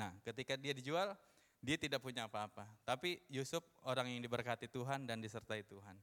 [0.02, 1.14] Nah, ketika dia dijual,
[1.62, 2.66] dia tidak punya apa-apa.
[2.86, 5.98] Tapi Yusuf orang yang diberkati Tuhan dan disertai Tuhan.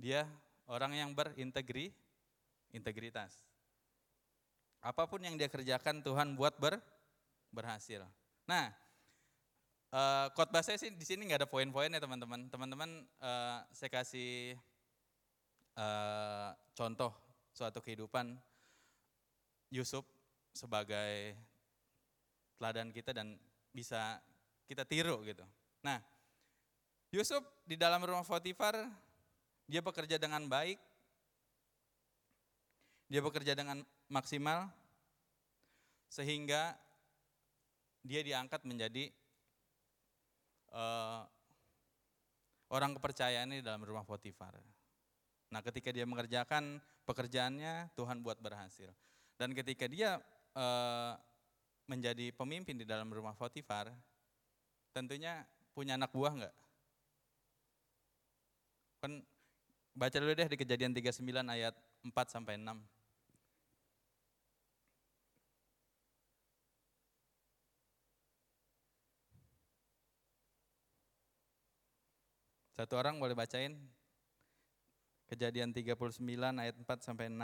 [0.00, 0.24] Dia
[0.64, 1.92] orang yang berintegri,
[2.72, 3.49] integritas.
[4.80, 6.80] Apa pun yang dia kerjakan Tuhan buat ber,
[7.52, 8.00] berhasil.
[8.48, 8.72] Nah,
[9.92, 12.48] eh, khotbah saya sih di sini nggak ada poin-poinnya teman-teman.
[12.48, 14.56] Teman-teman, eh, saya kasih
[15.76, 17.12] eh, contoh
[17.52, 18.36] suatu kehidupan
[19.70, 20.02] Yusuf
[20.50, 21.36] sebagai
[22.58, 23.38] teladan kita dan
[23.70, 24.18] bisa
[24.66, 25.46] kita tiru gitu.
[25.84, 26.00] Nah,
[27.10, 28.76] Yusuf di dalam rumah Potifar
[29.70, 30.78] dia bekerja dengan baik,
[33.06, 34.68] dia bekerja dengan maksimal,
[36.10, 36.74] sehingga
[38.02, 39.14] dia diangkat menjadi
[40.74, 41.22] eh,
[42.74, 44.58] orang kepercayaan di dalam rumah Potifar.
[45.50, 48.90] Nah, ketika dia mengerjakan pekerjaannya, Tuhan buat berhasil.
[49.38, 50.18] Dan ketika dia
[50.58, 51.12] eh,
[51.86, 53.94] menjadi pemimpin di dalam rumah Potifar,
[54.90, 56.54] tentunya punya anak buah enggak?
[59.00, 59.22] Kan
[59.96, 62.99] baca dulu deh di kejadian 39 ayat 4 sampai 6.
[72.80, 73.76] Satu orang boleh bacain
[75.28, 76.16] Kejadian 39
[76.56, 77.36] ayat 4 sampai 6.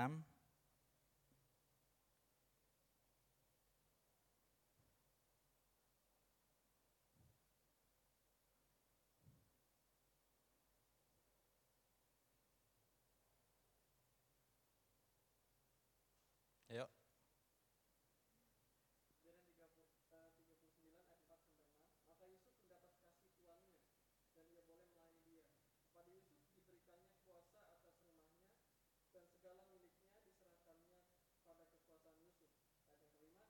[29.47, 30.99] segala miliknya diserahkannya
[31.47, 32.51] pada kekuasaan Yusuf.
[32.67, 33.47] Ayat yang kelima,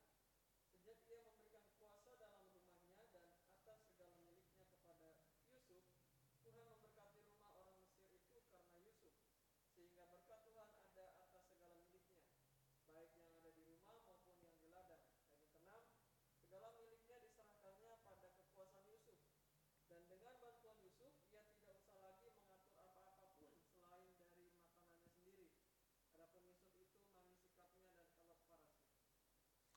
[0.76, 1.35] sejak ia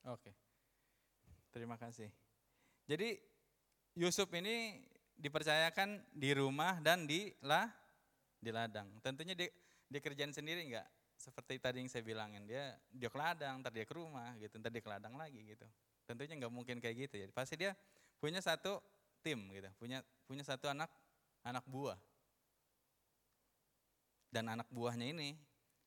[0.09, 0.33] Oke.
[1.53, 2.09] Terima kasih.
[2.89, 3.21] Jadi
[3.93, 4.81] Yusuf ini
[5.19, 7.69] dipercayakan di rumah dan di lah
[8.39, 8.87] di ladang.
[9.03, 9.51] Tentunya dia,
[9.85, 10.87] dia kerjain sendiri enggak?
[11.19, 14.71] Seperti tadi yang saya bilangin, dia dia ke ladang, ntar dia ke rumah gitu, ntar
[14.71, 15.67] dia ke ladang lagi gitu.
[16.07, 17.25] Tentunya nggak mungkin kayak gitu ya.
[17.35, 17.75] Pasti dia
[18.17, 18.79] punya satu
[19.19, 20.89] tim gitu, punya punya satu anak
[21.43, 21.99] anak buah.
[24.31, 25.35] Dan anak buahnya ini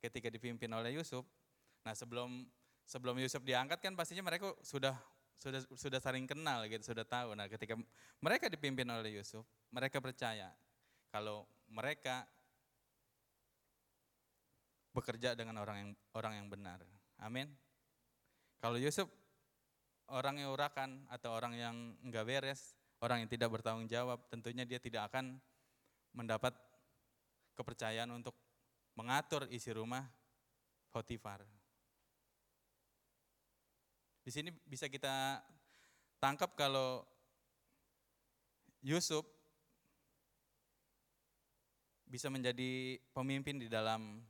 [0.03, 1.23] ketika dipimpin oleh Yusuf,
[1.87, 2.45] nah sebelum
[2.87, 4.95] sebelum Yusuf diangkat kan pastinya mereka sudah
[5.43, 7.35] sudah sudah saling kenal gitu, sudah tahu.
[7.35, 7.75] Nah, ketika
[8.23, 9.43] mereka dipimpin oleh Yusuf,
[9.75, 10.55] mereka percaya
[11.11, 12.23] kalau mereka
[14.95, 16.79] bekerja dengan orang yang orang yang benar.
[17.19, 17.51] Amin.
[18.63, 19.11] Kalau Yusuf
[20.13, 21.77] orang yang urakan atau orang yang
[22.07, 25.41] enggak beres, orang yang tidak bertanggung jawab, tentunya dia tidak akan
[26.15, 26.55] mendapat
[27.57, 28.37] kepercayaan untuk
[28.95, 30.05] mengatur isi rumah
[30.93, 31.41] Potifar.
[34.23, 35.43] Di sini bisa kita
[36.23, 37.03] tangkap kalau
[38.83, 39.27] Yusuf
[42.07, 44.23] bisa menjadi pemimpin di dalam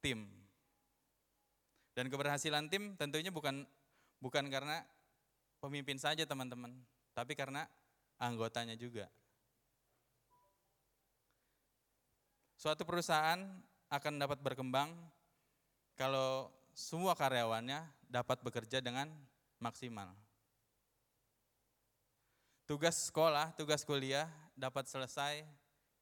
[0.00, 0.24] tim.
[1.92, 3.68] Dan keberhasilan tim tentunya bukan
[4.18, 4.80] bukan karena
[5.60, 6.72] pemimpin saja teman-teman,
[7.12, 7.68] tapi karena
[8.16, 9.08] anggotanya juga.
[12.56, 13.40] Suatu perusahaan
[13.92, 14.94] akan dapat berkembang
[16.00, 19.06] kalau semua karyawannya dapat bekerja dengan
[19.62, 20.10] maksimal.
[22.66, 24.26] Tugas sekolah, tugas kuliah
[24.58, 25.46] dapat selesai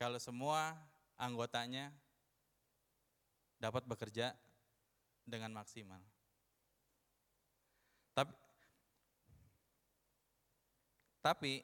[0.00, 0.74] kalau semua
[1.20, 1.92] anggotanya
[3.60, 4.32] dapat bekerja
[5.28, 6.00] dengan maksimal.
[8.16, 8.34] Tapi
[11.22, 11.54] tapi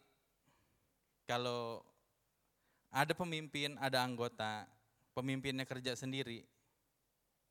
[1.27, 1.83] kalau
[2.89, 4.65] ada pemimpin, ada anggota,
[5.13, 6.47] pemimpinnya kerja sendiri,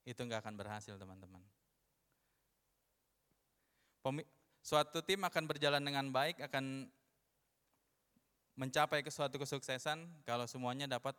[0.07, 1.43] itu nggak akan berhasil teman-teman.
[4.63, 6.87] Suatu tim akan berjalan dengan baik, akan
[8.55, 11.11] mencapai ke suatu kesuksesan kalau semuanya dapat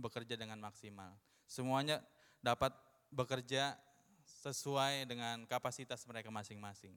[0.00, 1.12] bekerja dengan maksimal.
[1.44, 2.00] Semuanya
[2.40, 2.72] dapat
[3.12, 3.76] bekerja
[4.44, 6.96] sesuai dengan kapasitas mereka masing-masing.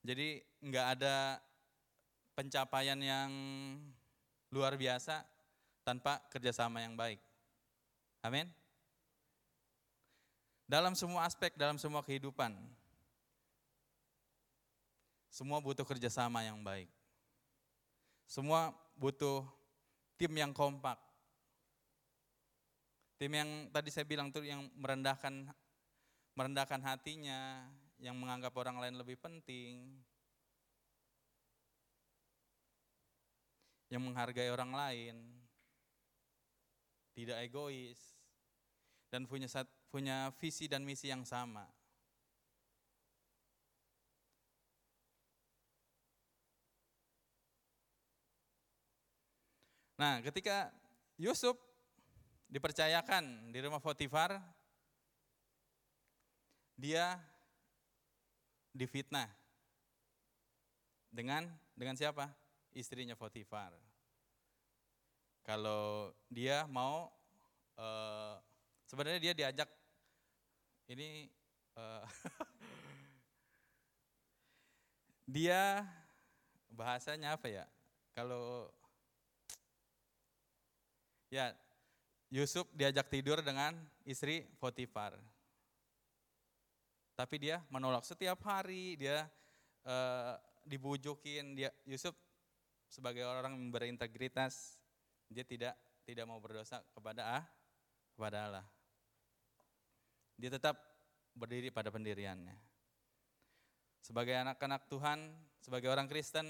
[0.00, 1.36] Jadi nggak ada
[2.32, 3.28] pencapaian yang
[4.48, 5.20] luar biasa
[5.88, 7.16] tanpa kerjasama yang baik.
[8.20, 8.44] Amin.
[10.68, 12.52] Dalam semua aspek, dalam semua kehidupan,
[15.32, 16.92] semua butuh kerjasama yang baik.
[18.28, 19.48] Semua butuh
[20.20, 21.00] tim yang kompak.
[23.16, 25.48] Tim yang tadi saya bilang tuh yang merendahkan
[26.36, 27.64] merendahkan hatinya,
[27.96, 29.88] yang menganggap orang lain lebih penting,
[33.88, 35.37] yang menghargai orang lain,
[37.18, 37.98] tidak egois,
[39.10, 39.50] dan punya
[39.90, 41.66] punya visi dan misi yang sama.
[49.98, 50.70] Nah, ketika
[51.18, 51.58] Yusuf
[52.46, 54.38] dipercayakan di rumah Potifar,
[56.78, 57.18] dia
[58.70, 59.26] difitnah
[61.10, 62.30] dengan dengan siapa?
[62.70, 63.87] Istrinya Potifar.
[65.48, 67.08] Kalau dia mau
[67.80, 68.36] eh,
[68.84, 69.72] sebenarnya dia diajak
[70.92, 71.24] ini
[71.72, 72.04] eh,
[75.40, 75.88] dia
[76.68, 77.64] bahasanya apa ya?
[78.12, 78.68] Kalau
[81.32, 81.56] ya
[82.28, 83.72] Yusuf diajak tidur dengan
[84.04, 85.16] istri Potifar.
[87.16, 89.24] Tapi dia menolak setiap hari, dia
[89.88, 90.36] eh,
[90.68, 92.12] dibujukin, dia Yusuf
[92.92, 94.77] sebagai orang yang berintegritas,
[95.28, 95.76] dia tidak
[96.08, 97.44] tidak mau berdosa kepada ah,
[98.16, 98.66] kepada Allah.
[100.40, 100.80] Dia tetap
[101.36, 102.56] berdiri pada pendiriannya.
[104.02, 105.18] Sebagai anak-anak Tuhan,
[105.60, 106.46] sebagai orang Kristen,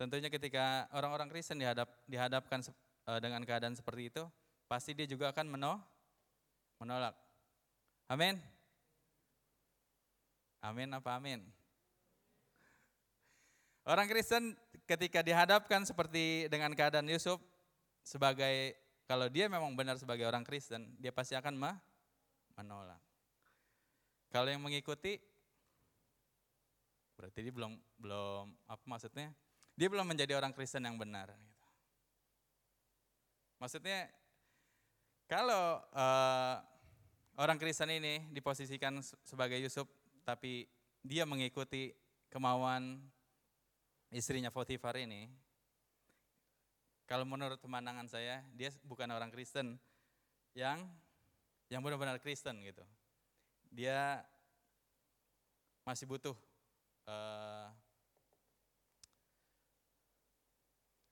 [0.00, 2.64] tentunya ketika orang-orang Kristen dihadap, dihadapkan
[3.06, 4.24] eh, dengan keadaan seperti itu,
[4.64, 5.76] pasti dia juga akan meno,
[6.80, 7.14] menolak.
[8.08, 8.40] Amin.
[10.62, 11.42] Amin apa amin?
[13.82, 14.54] Orang Kristen
[14.86, 17.42] ketika dihadapkan seperti dengan keadaan Yusuf
[18.06, 18.78] sebagai
[19.10, 21.82] kalau dia memang benar sebagai orang Kristen, dia pasti akan ma-
[22.54, 23.02] menolak.
[24.30, 25.18] Kalau yang mengikuti
[27.18, 29.34] berarti dia belum belum apa maksudnya?
[29.74, 31.34] Dia belum menjadi orang Kristen yang benar.
[31.34, 31.66] gitu.
[33.58, 34.08] Maksudnya
[35.26, 36.56] kalau eh,
[37.36, 39.90] orang Kristen ini diposisikan se- sebagai Yusuf,
[40.22, 40.70] tapi
[41.02, 41.92] dia mengikuti
[42.30, 43.11] kemauan
[44.12, 45.26] istrinya Potifar ini,
[47.08, 49.80] kalau menurut pemandangan saya, dia bukan orang Kristen
[50.52, 50.84] yang
[51.72, 52.84] yang benar-benar Kristen gitu.
[53.72, 54.20] Dia
[55.82, 56.36] masih butuh
[57.08, 57.66] eh,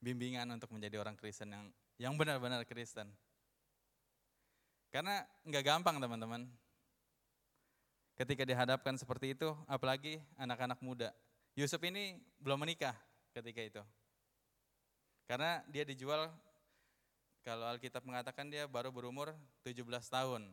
[0.01, 1.65] bimbingan untuk menjadi orang Kristen yang
[2.01, 3.09] yang benar-benar Kristen.
[4.93, 6.49] Karena nggak gampang teman-teman.
[8.21, 11.09] Ketika dihadapkan seperti itu, apalagi anak-anak muda.
[11.59, 12.95] Yusuf ini belum menikah
[13.35, 13.83] ketika itu.
[15.27, 16.31] Karena dia dijual,
[17.47, 20.47] kalau Alkitab mengatakan dia baru berumur 17 tahun.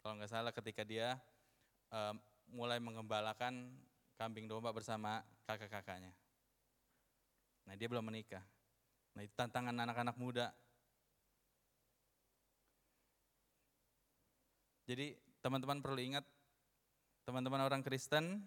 [0.00, 1.18] Kalau nggak salah ketika dia
[1.90, 2.14] eh,
[2.52, 3.74] mulai mengembalakan
[4.16, 6.12] kambing domba bersama kakak-kakaknya.
[7.66, 8.44] Nah dia belum menikah.
[9.18, 10.54] Nah itu tantangan anak-anak muda.
[14.86, 16.22] Jadi teman-teman perlu ingat,
[17.26, 18.38] teman-teman orang Kristen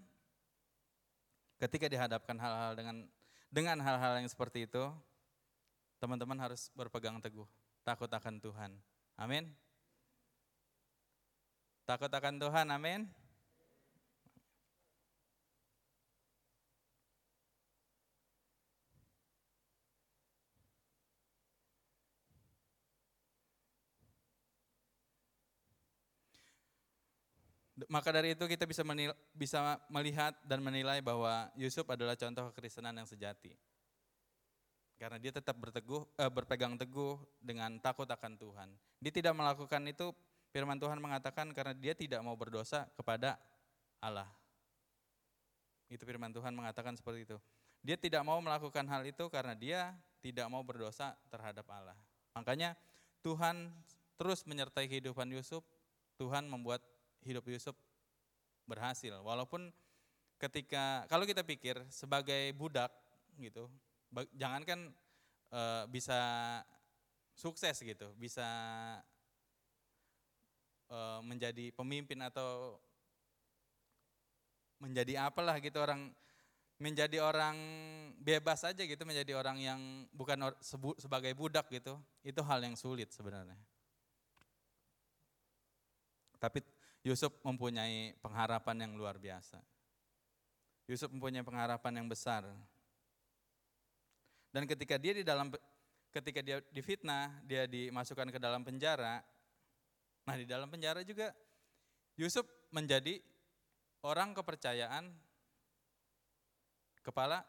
[1.60, 3.06] ketika dihadapkan hal-hal dengan
[3.52, 4.84] dengan hal-hal yang seperti itu,
[6.00, 7.46] teman-teman harus berpegang teguh,
[7.84, 8.72] takut akan Tuhan.
[9.20, 9.52] Amin.
[11.84, 13.10] Takut akan Tuhan, amin.
[27.88, 32.98] Maka dari itu kita bisa menil- bisa melihat dan menilai bahwa Yusuf adalah contoh kekristenan
[32.98, 33.56] yang sejati.
[35.00, 38.68] Karena dia tetap berteguh, eh, berpegang teguh dengan takut akan Tuhan.
[39.00, 40.12] Dia tidak melakukan itu,
[40.52, 43.40] firman Tuhan mengatakan karena dia tidak mau berdosa kepada
[44.04, 44.28] Allah.
[45.88, 47.38] Itu firman Tuhan mengatakan seperti itu.
[47.80, 51.96] Dia tidak mau melakukan hal itu karena dia tidak mau berdosa terhadap Allah.
[52.36, 52.76] Makanya
[53.24, 53.72] Tuhan
[54.20, 55.64] terus menyertai kehidupan Yusuf.
[56.20, 56.84] Tuhan membuat
[57.24, 57.76] hidup Yusuf
[58.70, 59.16] berhasil.
[59.20, 59.74] Walaupun
[60.40, 62.94] ketika kalau kita pikir sebagai budak
[63.42, 63.68] gitu,
[64.38, 64.94] jangankan
[65.52, 66.20] eh, bisa
[67.36, 68.48] sukses gitu, bisa
[70.92, 72.80] eh, menjadi pemimpin atau
[74.80, 76.08] menjadi apalah gitu orang
[76.80, 77.60] menjadi orang
[78.24, 82.80] bebas aja gitu menjadi orang yang bukan or- sebu- sebagai budak gitu itu hal yang
[82.80, 83.60] sulit sebenarnya
[86.40, 86.64] tapi
[87.10, 89.58] Yusuf mempunyai pengharapan yang luar biasa
[90.90, 92.50] Yusuf mempunyai pengharapan yang besar.
[94.50, 95.54] Dan ketika dia di dalam
[96.10, 99.22] ketika dia difitnah, dia dimasukkan ke dalam penjara.
[100.26, 101.30] Nah, di dalam penjara juga
[102.18, 102.42] Yusuf
[102.74, 103.22] menjadi
[104.02, 105.14] orang kepercayaan
[107.06, 107.46] kepala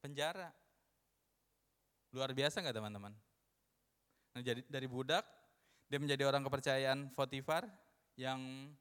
[0.00, 0.48] penjara.
[2.16, 3.12] Luar biasa nggak teman-teman?
[4.32, 5.28] Nah, jadi dari budak
[5.92, 7.68] dia menjadi orang kepercayaan Potifar
[8.16, 8.72] yang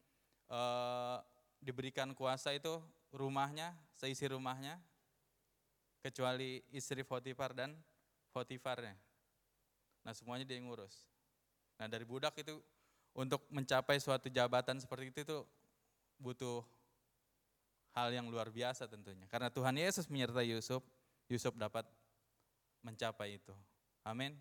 [0.50, 1.18] eh,
[1.62, 2.82] diberikan kuasa itu
[3.14, 4.78] rumahnya, seisi rumahnya,
[6.00, 7.76] kecuali istri Potifar dan
[8.32, 8.95] Potifarnya.
[10.06, 11.06] Nah semuanya dia yang ngurus.
[11.82, 12.62] Nah dari budak itu
[13.14, 15.38] untuk mencapai suatu jabatan seperti itu itu
[16.22, 16.64] butuh
[17.97, 19.26] hal yang luar biasa tentunya.
[19.28, 20.86] Karena Tuhan Yesus menyertai Yusuf,
[21.28, 21.84] Yusuf dapat
[22.86, 23.56] mencapai itu.
[24.06, 24.38] Amin.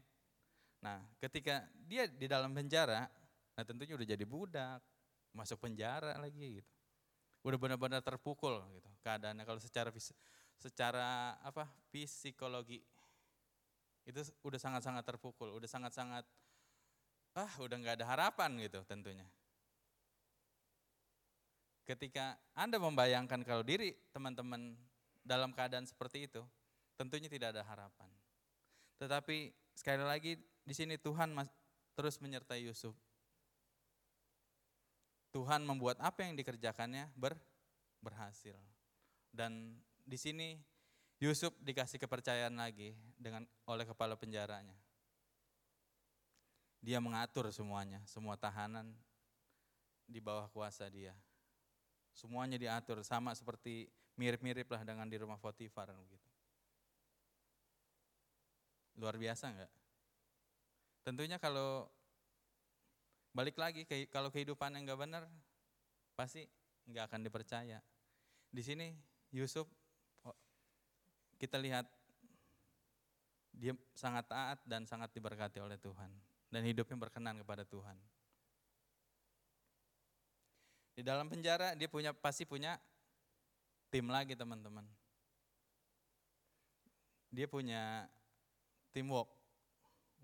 [0.78, 3.10] Nah ketika dia di dalam penjara,
[3.58, 4.78] nah tentunya udah jadi budak,
[5.32, 6.72] masuk penjara lagi gitu.
[7.46, 9.88] Udah benar-benar terpukul gitu keadaannya kalau secara
[10.58, 12.82] secara apa psikologi
[14.08, 16.24] itu udah sangat-sangat terpukul, udah sangat-sangat
[17.36, 19.24] ah udah nggak ada harapan gitu tentunya.
[21.84, 24.76] Ketika Anda membayangkan kalau diri teman-teman
[25.24, 26.44] dalam keadaan seperti itu,
[26.96, 28.08] tentunya tidak ada harapan.
[29.00, 31.32] Tetapi sekali lagi di sini Tuhan
[31.96, 32.92] terus menyertai Yusuf.
[35.38, 37.38] Tuhan membuat apa yang dikerjakannya ber,
[38.02, 38.58] berhasil.
[39.30, 40.58] Dan di sini
[41.22, 44.74] Yusuf dikasih kepercayaan lagi dengan oleh kepala penjaranya.
[46.82, 48.90] Dia mengatur semuanya, semua tahanan
[50.10, 51.14] di bawah kuasa dia.
[52.10, 53.86] Semuanya diatur sama seperti
[54.18, 56.30] mirip-mirip lah dengan di rumah Potifar gitu.
[58.98, 59.70] Luar biasa enggak?
[61.06, 61.86] Tentunya kalau
[63.38, 65.22] balik lagi ke- kalau kehidupan yang enggak benar
[66.18, 66.42] pasti
[66.90, 67.78] enggak akan dipercaya.
[68.50, 68.90] Di sini
[69.30, 69.70] Yusuf
[70.26, 70.34] oh,
[71.38, 71.86] kita lihat
[73.54, 76.10] dia sangat taat dan sangat diberkati oleh Tuhan
[76.50, 77.94] dan hidupnya berkenan kepada Tuhan.
[80.98, 82.74] Di dalam penjara dia punya pasti punya
[83.86, 84.82] tim lagi teman-teman.
[87.30, 88.10] Dia punya
[88.90, 89.30] teamwork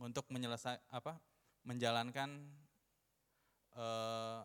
[0.03, 1.15] untuk menyelesaikan apa
[1.63, 2.43] menjalankan
[3.75, 4.41] eh,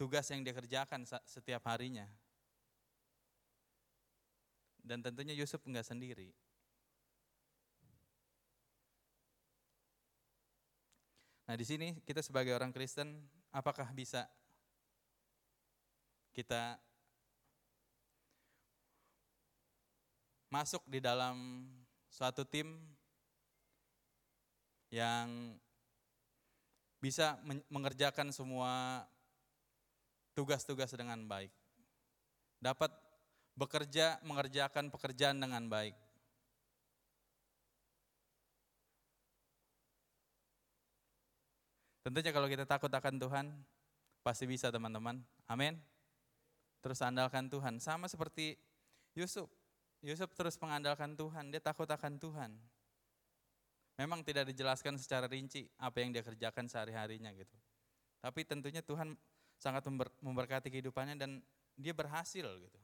[0.00, 2.08] tugas yang dia kerjakan setiap harinya.
[4.80, 6.32] Dan tentunya Yusuf enggak sendiri.
[11.44, 14.30] Nah di sini kita sebagai orang Kristen, apakah bisa
[16.30, 16.78] kita
[20.46, 21.66] masuk di dalam
[22.06, 22.78] suatu tim
[24.90, 25.54] yang
[27.00, 29.02] bisa men- mengerjakan semua
[30.36, 31.50] tugas-tugas dengan baik.
[32.60, 32.92] Dapat
[33.56, 35.96] bekerja mengerjakan pekerjaan dengan baik.
[42.00, 43.46] Tentunya kalau kita takut akan Tuhan,
[44.24, 45.20] pasti bisa teman-teman.
[45.44, 45.76] Amin.
[46.80, 47.76] Terus andalkan Tuhan.
[47.76, 48.56] Sama seperti
[49.12, 49.52] Yusuf.
[50.00, 52.56] Yusuf terus mengandalkan Tuhan, dia takut akan Tuhan.
[54.00, 57.52] Memang tidak dijelaskan secara rinci apa yang dia kerjakan sehari-harinya gitu.
[58.24, 59.12] Tapi tentunya Tuhan
[59.60, 61.44] sangat member- memberkati kehidupannya dan
[61.76, 62.80] dia berhasil gitu.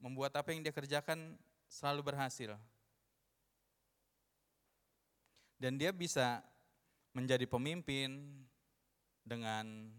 [0.00, 1.36] Membuat apa yang dia kerjakan
[1.68, 2.56] selalu berhasil.
[5.60, 6.40] Dan dia bisa
[7.12, 8.16] menjadi pemimpin
[9.20, 9.92] dengan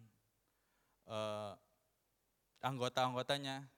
[1.06, 1.54] eh,
[2.66, 3.70] anggota-anggotanya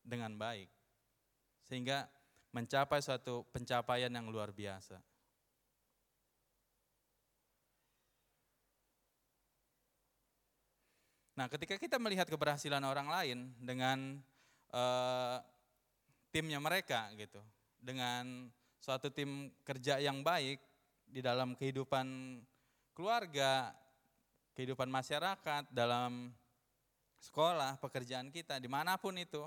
[0.00, 0.72] dengan baik.
[1.68, 2.08] Sehingga
[2.56, 5.15] mencapai suatu pencapaian yang luar biasa.
[11.36, 14.16] Nah, ketika kita melihat keberhasilan orang lain dengan
[14.72, 15.38] eh,
[16.32, 17.44] timnya mereka gitu,
[17.76, 18.48] dengan
[18.80, 20.56] suatu tim kerja yang baik
[21.04, 22.40] di dalam kehidupan
[22.96, 23.76] keluarga,
[24.56, 26.32] kehidupan masyarakat, dalam
[27.20, 29.44] sekolah, pekerjaan kita, di mana pun itu,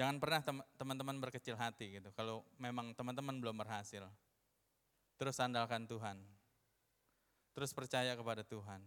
[0.00, 2.08] jangan pernah tem- teman-teman berkecil hati gitu.
[2.16, 4.08] Kalau memang teman-teman belum berhasil,
[5.20, 6.16] terus andalkan Tuhan,
[7.52, 8.80] terus percaya kepada Tuhan.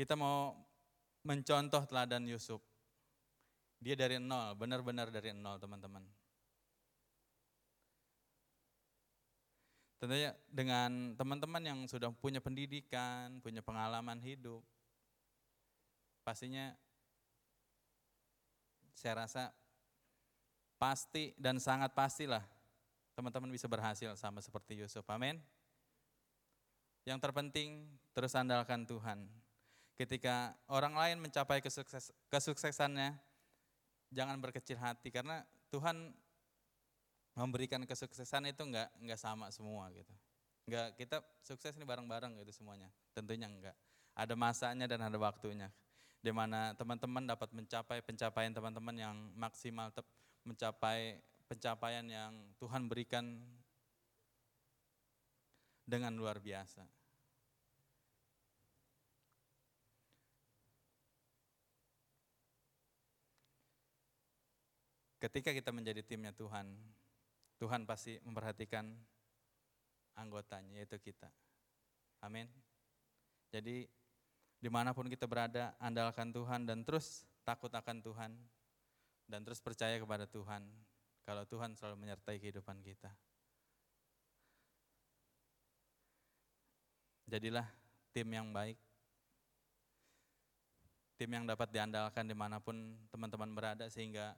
[0.00, 0.56] Kita mau
[1.28, 2.64] mencontoh teladan Yusuf.
[3.84, 6.00] Dia dari nol, benar-benar dari nol teman-teman.
[10.00, 14.64] Tentunya dengan teman-teman yang sudah punya pendidikan, punya pengalaman hidup,
[16.24, 16.72] pastinya
[18.96, 19.52] saya rasa
[20.80, 22.40] pasti dan sangat pastilah
[23.12, 25.04] teman-teman bisa berhasil sama seperti Yusuf.
[25.12, 25.36] Amin.
[27.04, 27.84] Yang terpenting
[28.16, 29.28] terus andalkan Tuhan.
[30.00, 33.20] Ketika orang lain mencapai kesukses, kesuksesannya,
[34.08, 36.16] jangan berkecil hati karena Tuhan
[37.36, 40.08] memberikan kesuksesan itu enggak enggak sama semua gitu.
[40.64, 42.88] Enggak kita sukses ini bareng-bareng gitu semuanya.
[43.12, 43.76] Tentunya enggak.
[44.16, 45.68] Ada masanya dan ada waktunya.
[46.24, 49.92] Di mana teman-teman dapat mencapai pencapaian teman-teman yang maksimal
[50.48, 53.36] mencapai pencapaian yang Tuhan berikan
[55.84, 56.99] dengan luar biasa.
[65.20, 66.72] Ketika kita menjadi timnya Tuhan,
[67.60, 68.88] Tuhan pasti memperhatikan
[70.16, 71.28] anggotanya, yaitu kita.
[72.24, 72.48] Amin.
[73.52, 73.84] Jadi
[74.60, 78.32] di mana pun kita berada, andalkan Tuhan dan terus takut akan Tuhan.
[79.30, 80.66] Dan terus percaya kepada Tuhan,
[81.22, 83.14] kalau Tuhan selalu menyertai kehidupan kita.
[87.30, 87.68] Jadilah
[88.10, 88.74] tim yang baik,
[91.14, 92.74] tim yang dapat diandalkan di mana pun
[93.14, 94.34] teman-teman berada sehingga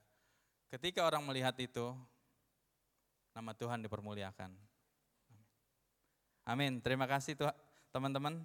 [0.73, 1.93] ketika orang melihat itu,
[3.37, 4.57] nama Tuhan dipermuliakan.
[6.49, 6.81] Amin.
[6.81, 7.37] Terima kasih
[7.93, 8.41] teman-teman.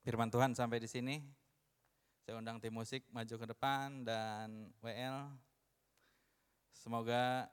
[0.00, 1.20] Firman Tuhan sampai di sini.
[2.24, 5.28] Saya undang tim musik maju ke depan dan WL.
[6.72, 7.52] Semoga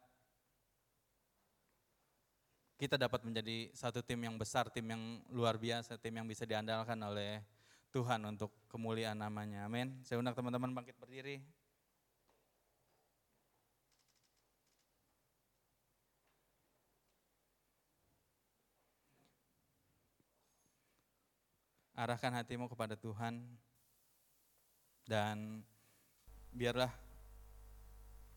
[2.79, 6.95] kita dapat menjadi satu tim yang besar, tim yang luar biasa, tim yang bisa diandalkan
[7.03, 7.43] oleh
[7.91, 9.67] Tuhan untuk kemuliaan namanya.
[9.67, 9.97] Amin.
[10.05, 11.41] Saya undang teman-teman bangkit berdiri.
[21.97, 23.41] Arahkan hatimu kepada Tuhan
[25.09, 25.65] dan
[26.53, 26.93] biarlah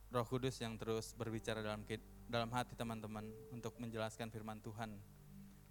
[0.09, 1.85] Roh Kudus yang terus berbicara dalam
[2.25, 4.97] dalam hati teman-teman untuk menjelaskan firman Tuhan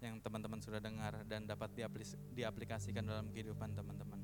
[0.00, 1.74] yang teman-teman sudah dengar dan dapat
[2.32, 4.19] diaplikasikan dalam kehidupan teman-teman.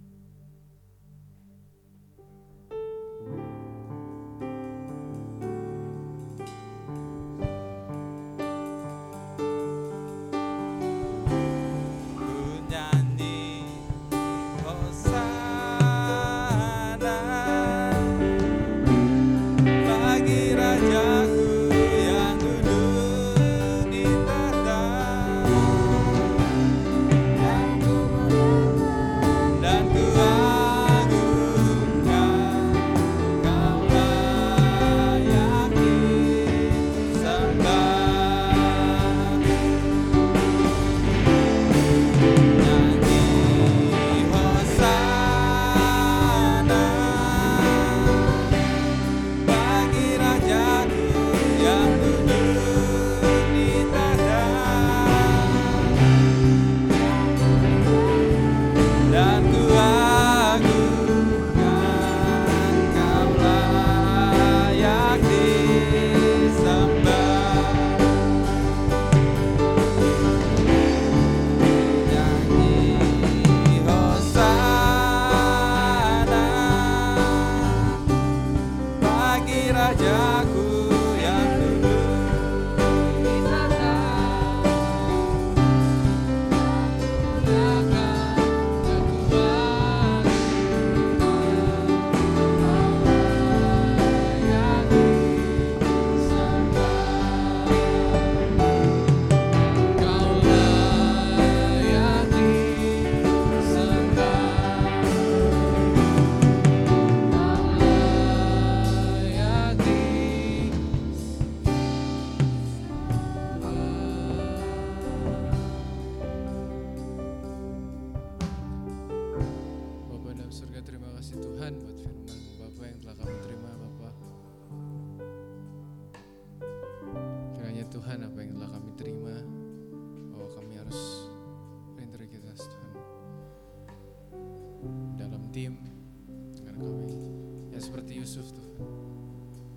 [138.27, 138.83] Yusuf Tuhan.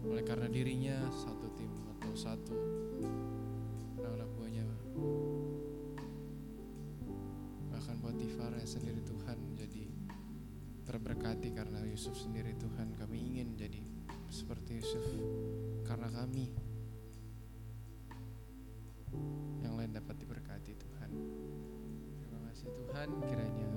[0.09, 2.57] Oleh karena dirinya satu tim atau satu
[4.01, 4.65] anak-anak buahnya.
[7.69, 9.85] Bahkan Potifar sendiri Tuhan menjadi
[10.81, 12.97] terberkati karena Yusuf sendiri Tuhan.
[12.97, 13.85] Kami ingin jadi
[14.33, 15.05] seperti Yusuf
[15.85, 16.49] karena kami.
[19.61, 21.11] Yang lain dapat diberkati Tuhan.
[22.17, 23.69] Terima kasih Tuhan kiranya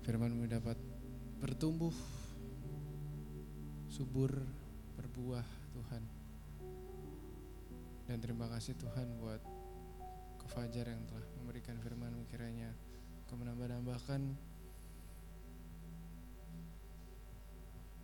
[0.00, 0.80] firman-Mu dapat
[1.44, 1.92] bertumbuh
[3.98, 4.30] subur
[4.94, 5.42] berbuah
[5.74, 6.02] Tuhan.
[8.06, 9.42] Dan terima kasih Tuhan buat
[10.38, 12.70] ke Fajar yang telah memberikan firman kiranya
[13.26, 14.22] Engkau menambah-nambahkan.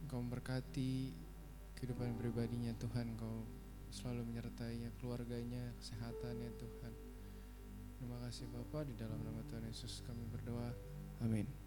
[0.03, 1.15] Engkau memberkati
[1.79, 3.15] kehidupan pribadinya Tuhan.
[3.15, 3.47] Engkau
[3.95, 6.93] selalu menyertainya keluarganya kesehatannya Tuhan.
[8.03, 10.75] Terima kasih Bapak di dalam nama Tuhan Yesus kami berdoa.
[11.23, 11.64] Amin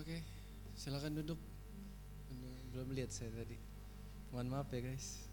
[0.00, 0.16] Oke,
[0.72, 1.36] silakan duduk.
[2.72, 3.58] Belum lihat saya tadi.
[4.32, 5.28] Mohon maaf ya guys.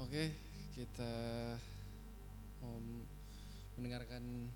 [0.00, 0.32] Oke,
[0.72, 1.12] kita
[2.64, 2.80] mau
[3.76, 4.48] mendengarkan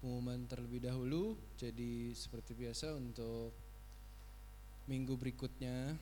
[0.00, 1.36] pengumuman terlebih dahulu.
[1.60, 3.52] Jadi seperti biasa untuk
[4.88, 5.94] minggu berikutnya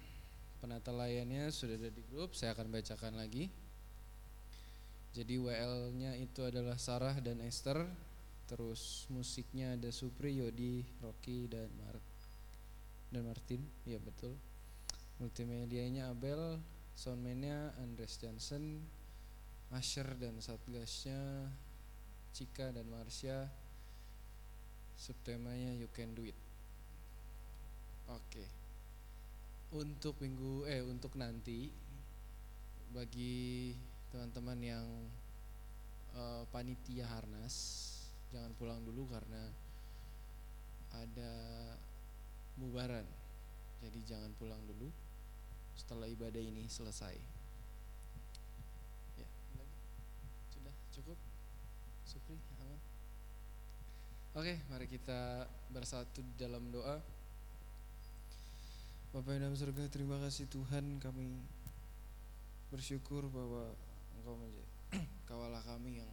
[0.62, 2.32] penata layannya sudah ada di grup.
[2.32, 3.51] Saya akan bacakan lagi.
[5.12, 7.84] Jadi WL-nya itu adalah Sarah dan Esther.
[8.49, 12.01] Terus musiknya ada Supri, Yodi, Rocky dan Mar
[13.12, 13.61] dan Martin.
[13.84, 14.38] Iya betul.
[15.18, 16.62] Multimedianya Abel,
[16.94, 18.80] soundman-nya Andres Johnson,
[19.74, 21.51] Asher dan Satgasnya
[22.32, 23.51] Cika dan Marsha.
[24.99, 26.34] Subtemanya You Can Do It.
[28.11, 28.44] Oke.
[29.70, 31.70] Untuk minggu eh untuk nanti
[32.90, 33.76] bagi
[34.11, 34.86] teman-teman yang
[36.16, 37.86] uh, panitia harnas
[38.32, 39.44] jangan pulang dulu karena
[40.96, 41.32] ada
[42.57, 43.05] mubaran
[43.84, 44.88] jadi jangan pulang dulu
[45.76, 47.14] setelah ibadah ini selesai
[49.20, 49.28] ya
[50.51, 51.18] sudah cukup
[52.09, 52.40] Supri
[54.37, 57.01] oke mari kita bersatu dalam doa.
[59.09, 61.33] Bapak yang dalam surga terima kasih Tuhan kami
[62.68, 63.72] bersyukur bahwa
[64.20, 64.68] Engkau menjadi
[65.24, 66.12] Engkau Allah kami yang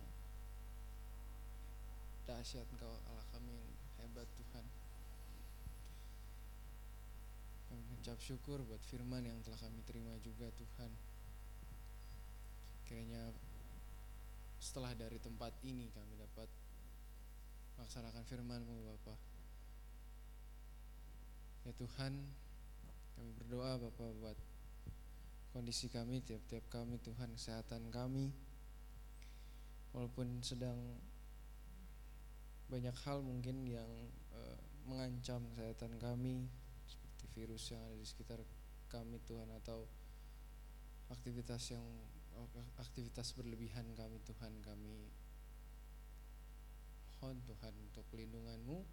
[2.23, 4.65] dahsyat Engkau Allah kami yang hebat Tuhan.
[7.67, 10.91] Kami mengucap syukur buat firman yang telah kami terima juga Tuhan.
[12.87, 13.35] Kiranya
[14.63, 16.47] setelah dari tempat ini kami dapat
[17.75, 19.15] melaksanakan firman-Mu Bapa
[21.65, 22.13] ya Tuhan
[23.15, 24.37] kami berdoa Bapak buat
[25.55, 28.27] kondisi kami, tiap-tiap kami Tuhan, kesehatan kami.
[29.95, 30.75] Walaupun sedang
[32.67, 33.87] banyak hal mungkin yang
[34.35, 36.43] uh, mengancam kesehatan kami,
[36.83, 38.43] seperti virus yang ada di sekitar
[38.91, 39.87] kami Tuhan atau
[41.07, 41.87] aktivitas yang
[42.75, 45.07] aktivitas berlebihan kami Tuhan kami
[47.25, 48.85] mohon Tuhan untuk pelindunganmu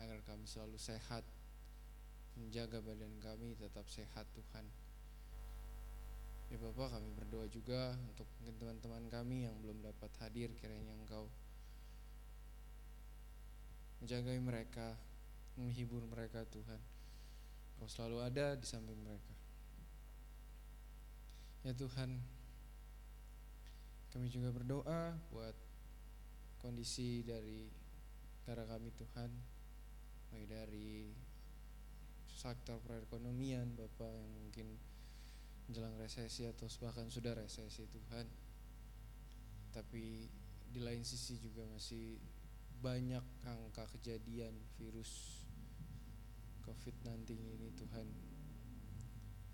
[0.00, 1.20] agar kami selalu sehat
[2.40, 4.64] menjaga badan kami tetap sehat Tuhan
[6.48, 11.28] Ya Bapak kami berdoa juga untuk teman-teman kami yang belum dapat hadir kiranya Engkau
[14.00, 14.96] menjagai mereka,
[15.60, 16.80] menghibur mereka Tuhan.
[17.76, 19.34] Engkau selalu ada di samping mereka.
[21.66, 22.22] Ya Tuhan,
[24.14, 25.65] kami juga berdoa buat
[26.60, 27.68] kondisi dari
[28.42, 29.30] negara kami Tuhan,
[30.30, 31.10] baik dari
[32.30, 34.68] sektor perekonomian Bapak yang mungkin
[35.66, 38.26] menjelang resesi atau bahkan sudah resesi Tuhan.
[39.74, 40.30] Tapi
[40.70, 42.20] di lain sisi juga masih
[42.78, 45.42] banyak angka kejadian virus
[46.62, 48.08] COVID-19 ini Tuhan.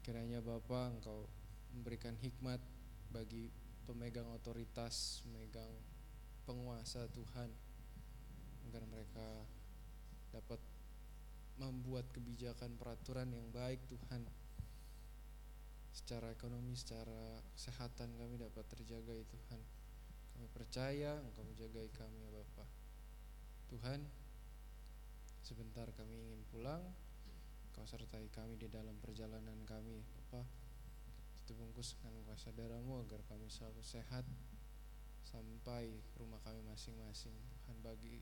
[0.02, 1.30] Kiranya Bapak Engkau
[1.72, 2.58] memberikan hikmat
[3.14, 3.48] bagi
[3.86, 5.70] pemegang otoritas, pemegang
[6.44, 7.50] penguasa Tuhan
[8.68, 9.28] agar mereka
[10.32, 10.58] dapat
[11.60, 14.24] membuat kebijakan peraturan yang baik Tuhan
[15.92, 19.60] secara ekonomi, secara kesehatan kami dapat terjaga ya Tuhan.
[20.32, 22.68] Kami percaya Engkau menjagai kami ya Bapak.
[23.68, 24.00] Tuhan,
[25.44, 26.82] sebentar kami ingin pulang.
[27.72, 30.48] Kau sertai kami di dalam perjalanan kami, Bapak.
[31.44, 34.24] Itu bungkus dengan kuasa darahmu agar kami selalu sehat
[35.32, 37.32] sampai rumah kami masing-masing.
[37.32, 38.20] Tuhan bagi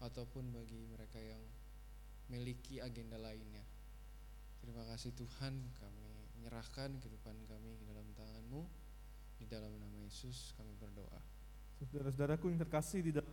[0.00, 1.44] ataupun bagi mereka yang
[2.32, 3.60] memiliki agenda lainnya.
[4.64, 6.08] Terima kasih Tuhan, kami
[6.40, 8.62] menyerahkan kehidupan kami ke dalam tanganmu.
[9.38, 11.20] Di dalam nama Yesus kami berdoa.
[11.78, 13.30] Saudara-saudaraku yang terkasih di dalam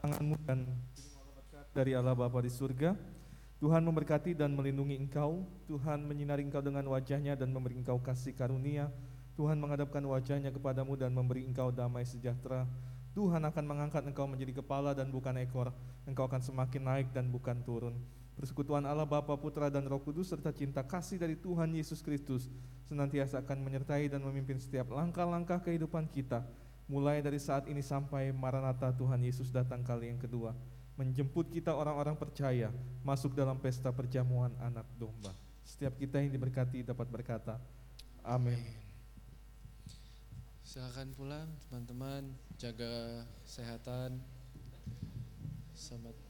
[0.00, 0.64] tanganmu dan
[1.76, 2.96] dari Allah Bapa di surga.
[3.56, 5.44] Tuhan memberkati dan melindungi engkau.
[5.68, 8.88] Tuhan menyinari engkau dengan wajahnya dan memberi engkau kasih karunia.
[9.36, 12.64] Tuhan menghadapkan wajahnya kepadamu dan memberi engkau damai sejahtera.
[13.12, 15.72] Tuhan akan mengangkat engkau menjadi kepala dan bukan ekor.
[16.08, 17.96] Engkau akan semakin naik dan bukan turun.
[18.36, 22.52] Persekutuan Allah Bapa, Putra dan Roh Kudus serta cinta kasih dari Tuhan Yesus Kristus
[22.84, 26.44] senantiasa akan menyertai dan memimpin setiap langkah-langkah kehidupan kita
[26.84, 30.52] mulai dari saat ini sampai Maranatha Tuhan Yesus datang kali yang kedua
[30.96, 32.72] menjemput kita orang-orang percaya
[33.04, 35.32] masuk dalam pesta perjamuan anak domba.
[35.64, 37.60] Setiap kita yang diberkati dapat berkata
[38.24, 38.85] amin.
[40.76, 44.20] Silakan pulang teman-teman, jaga kesehatan.
[45.72, 46.25] Selamat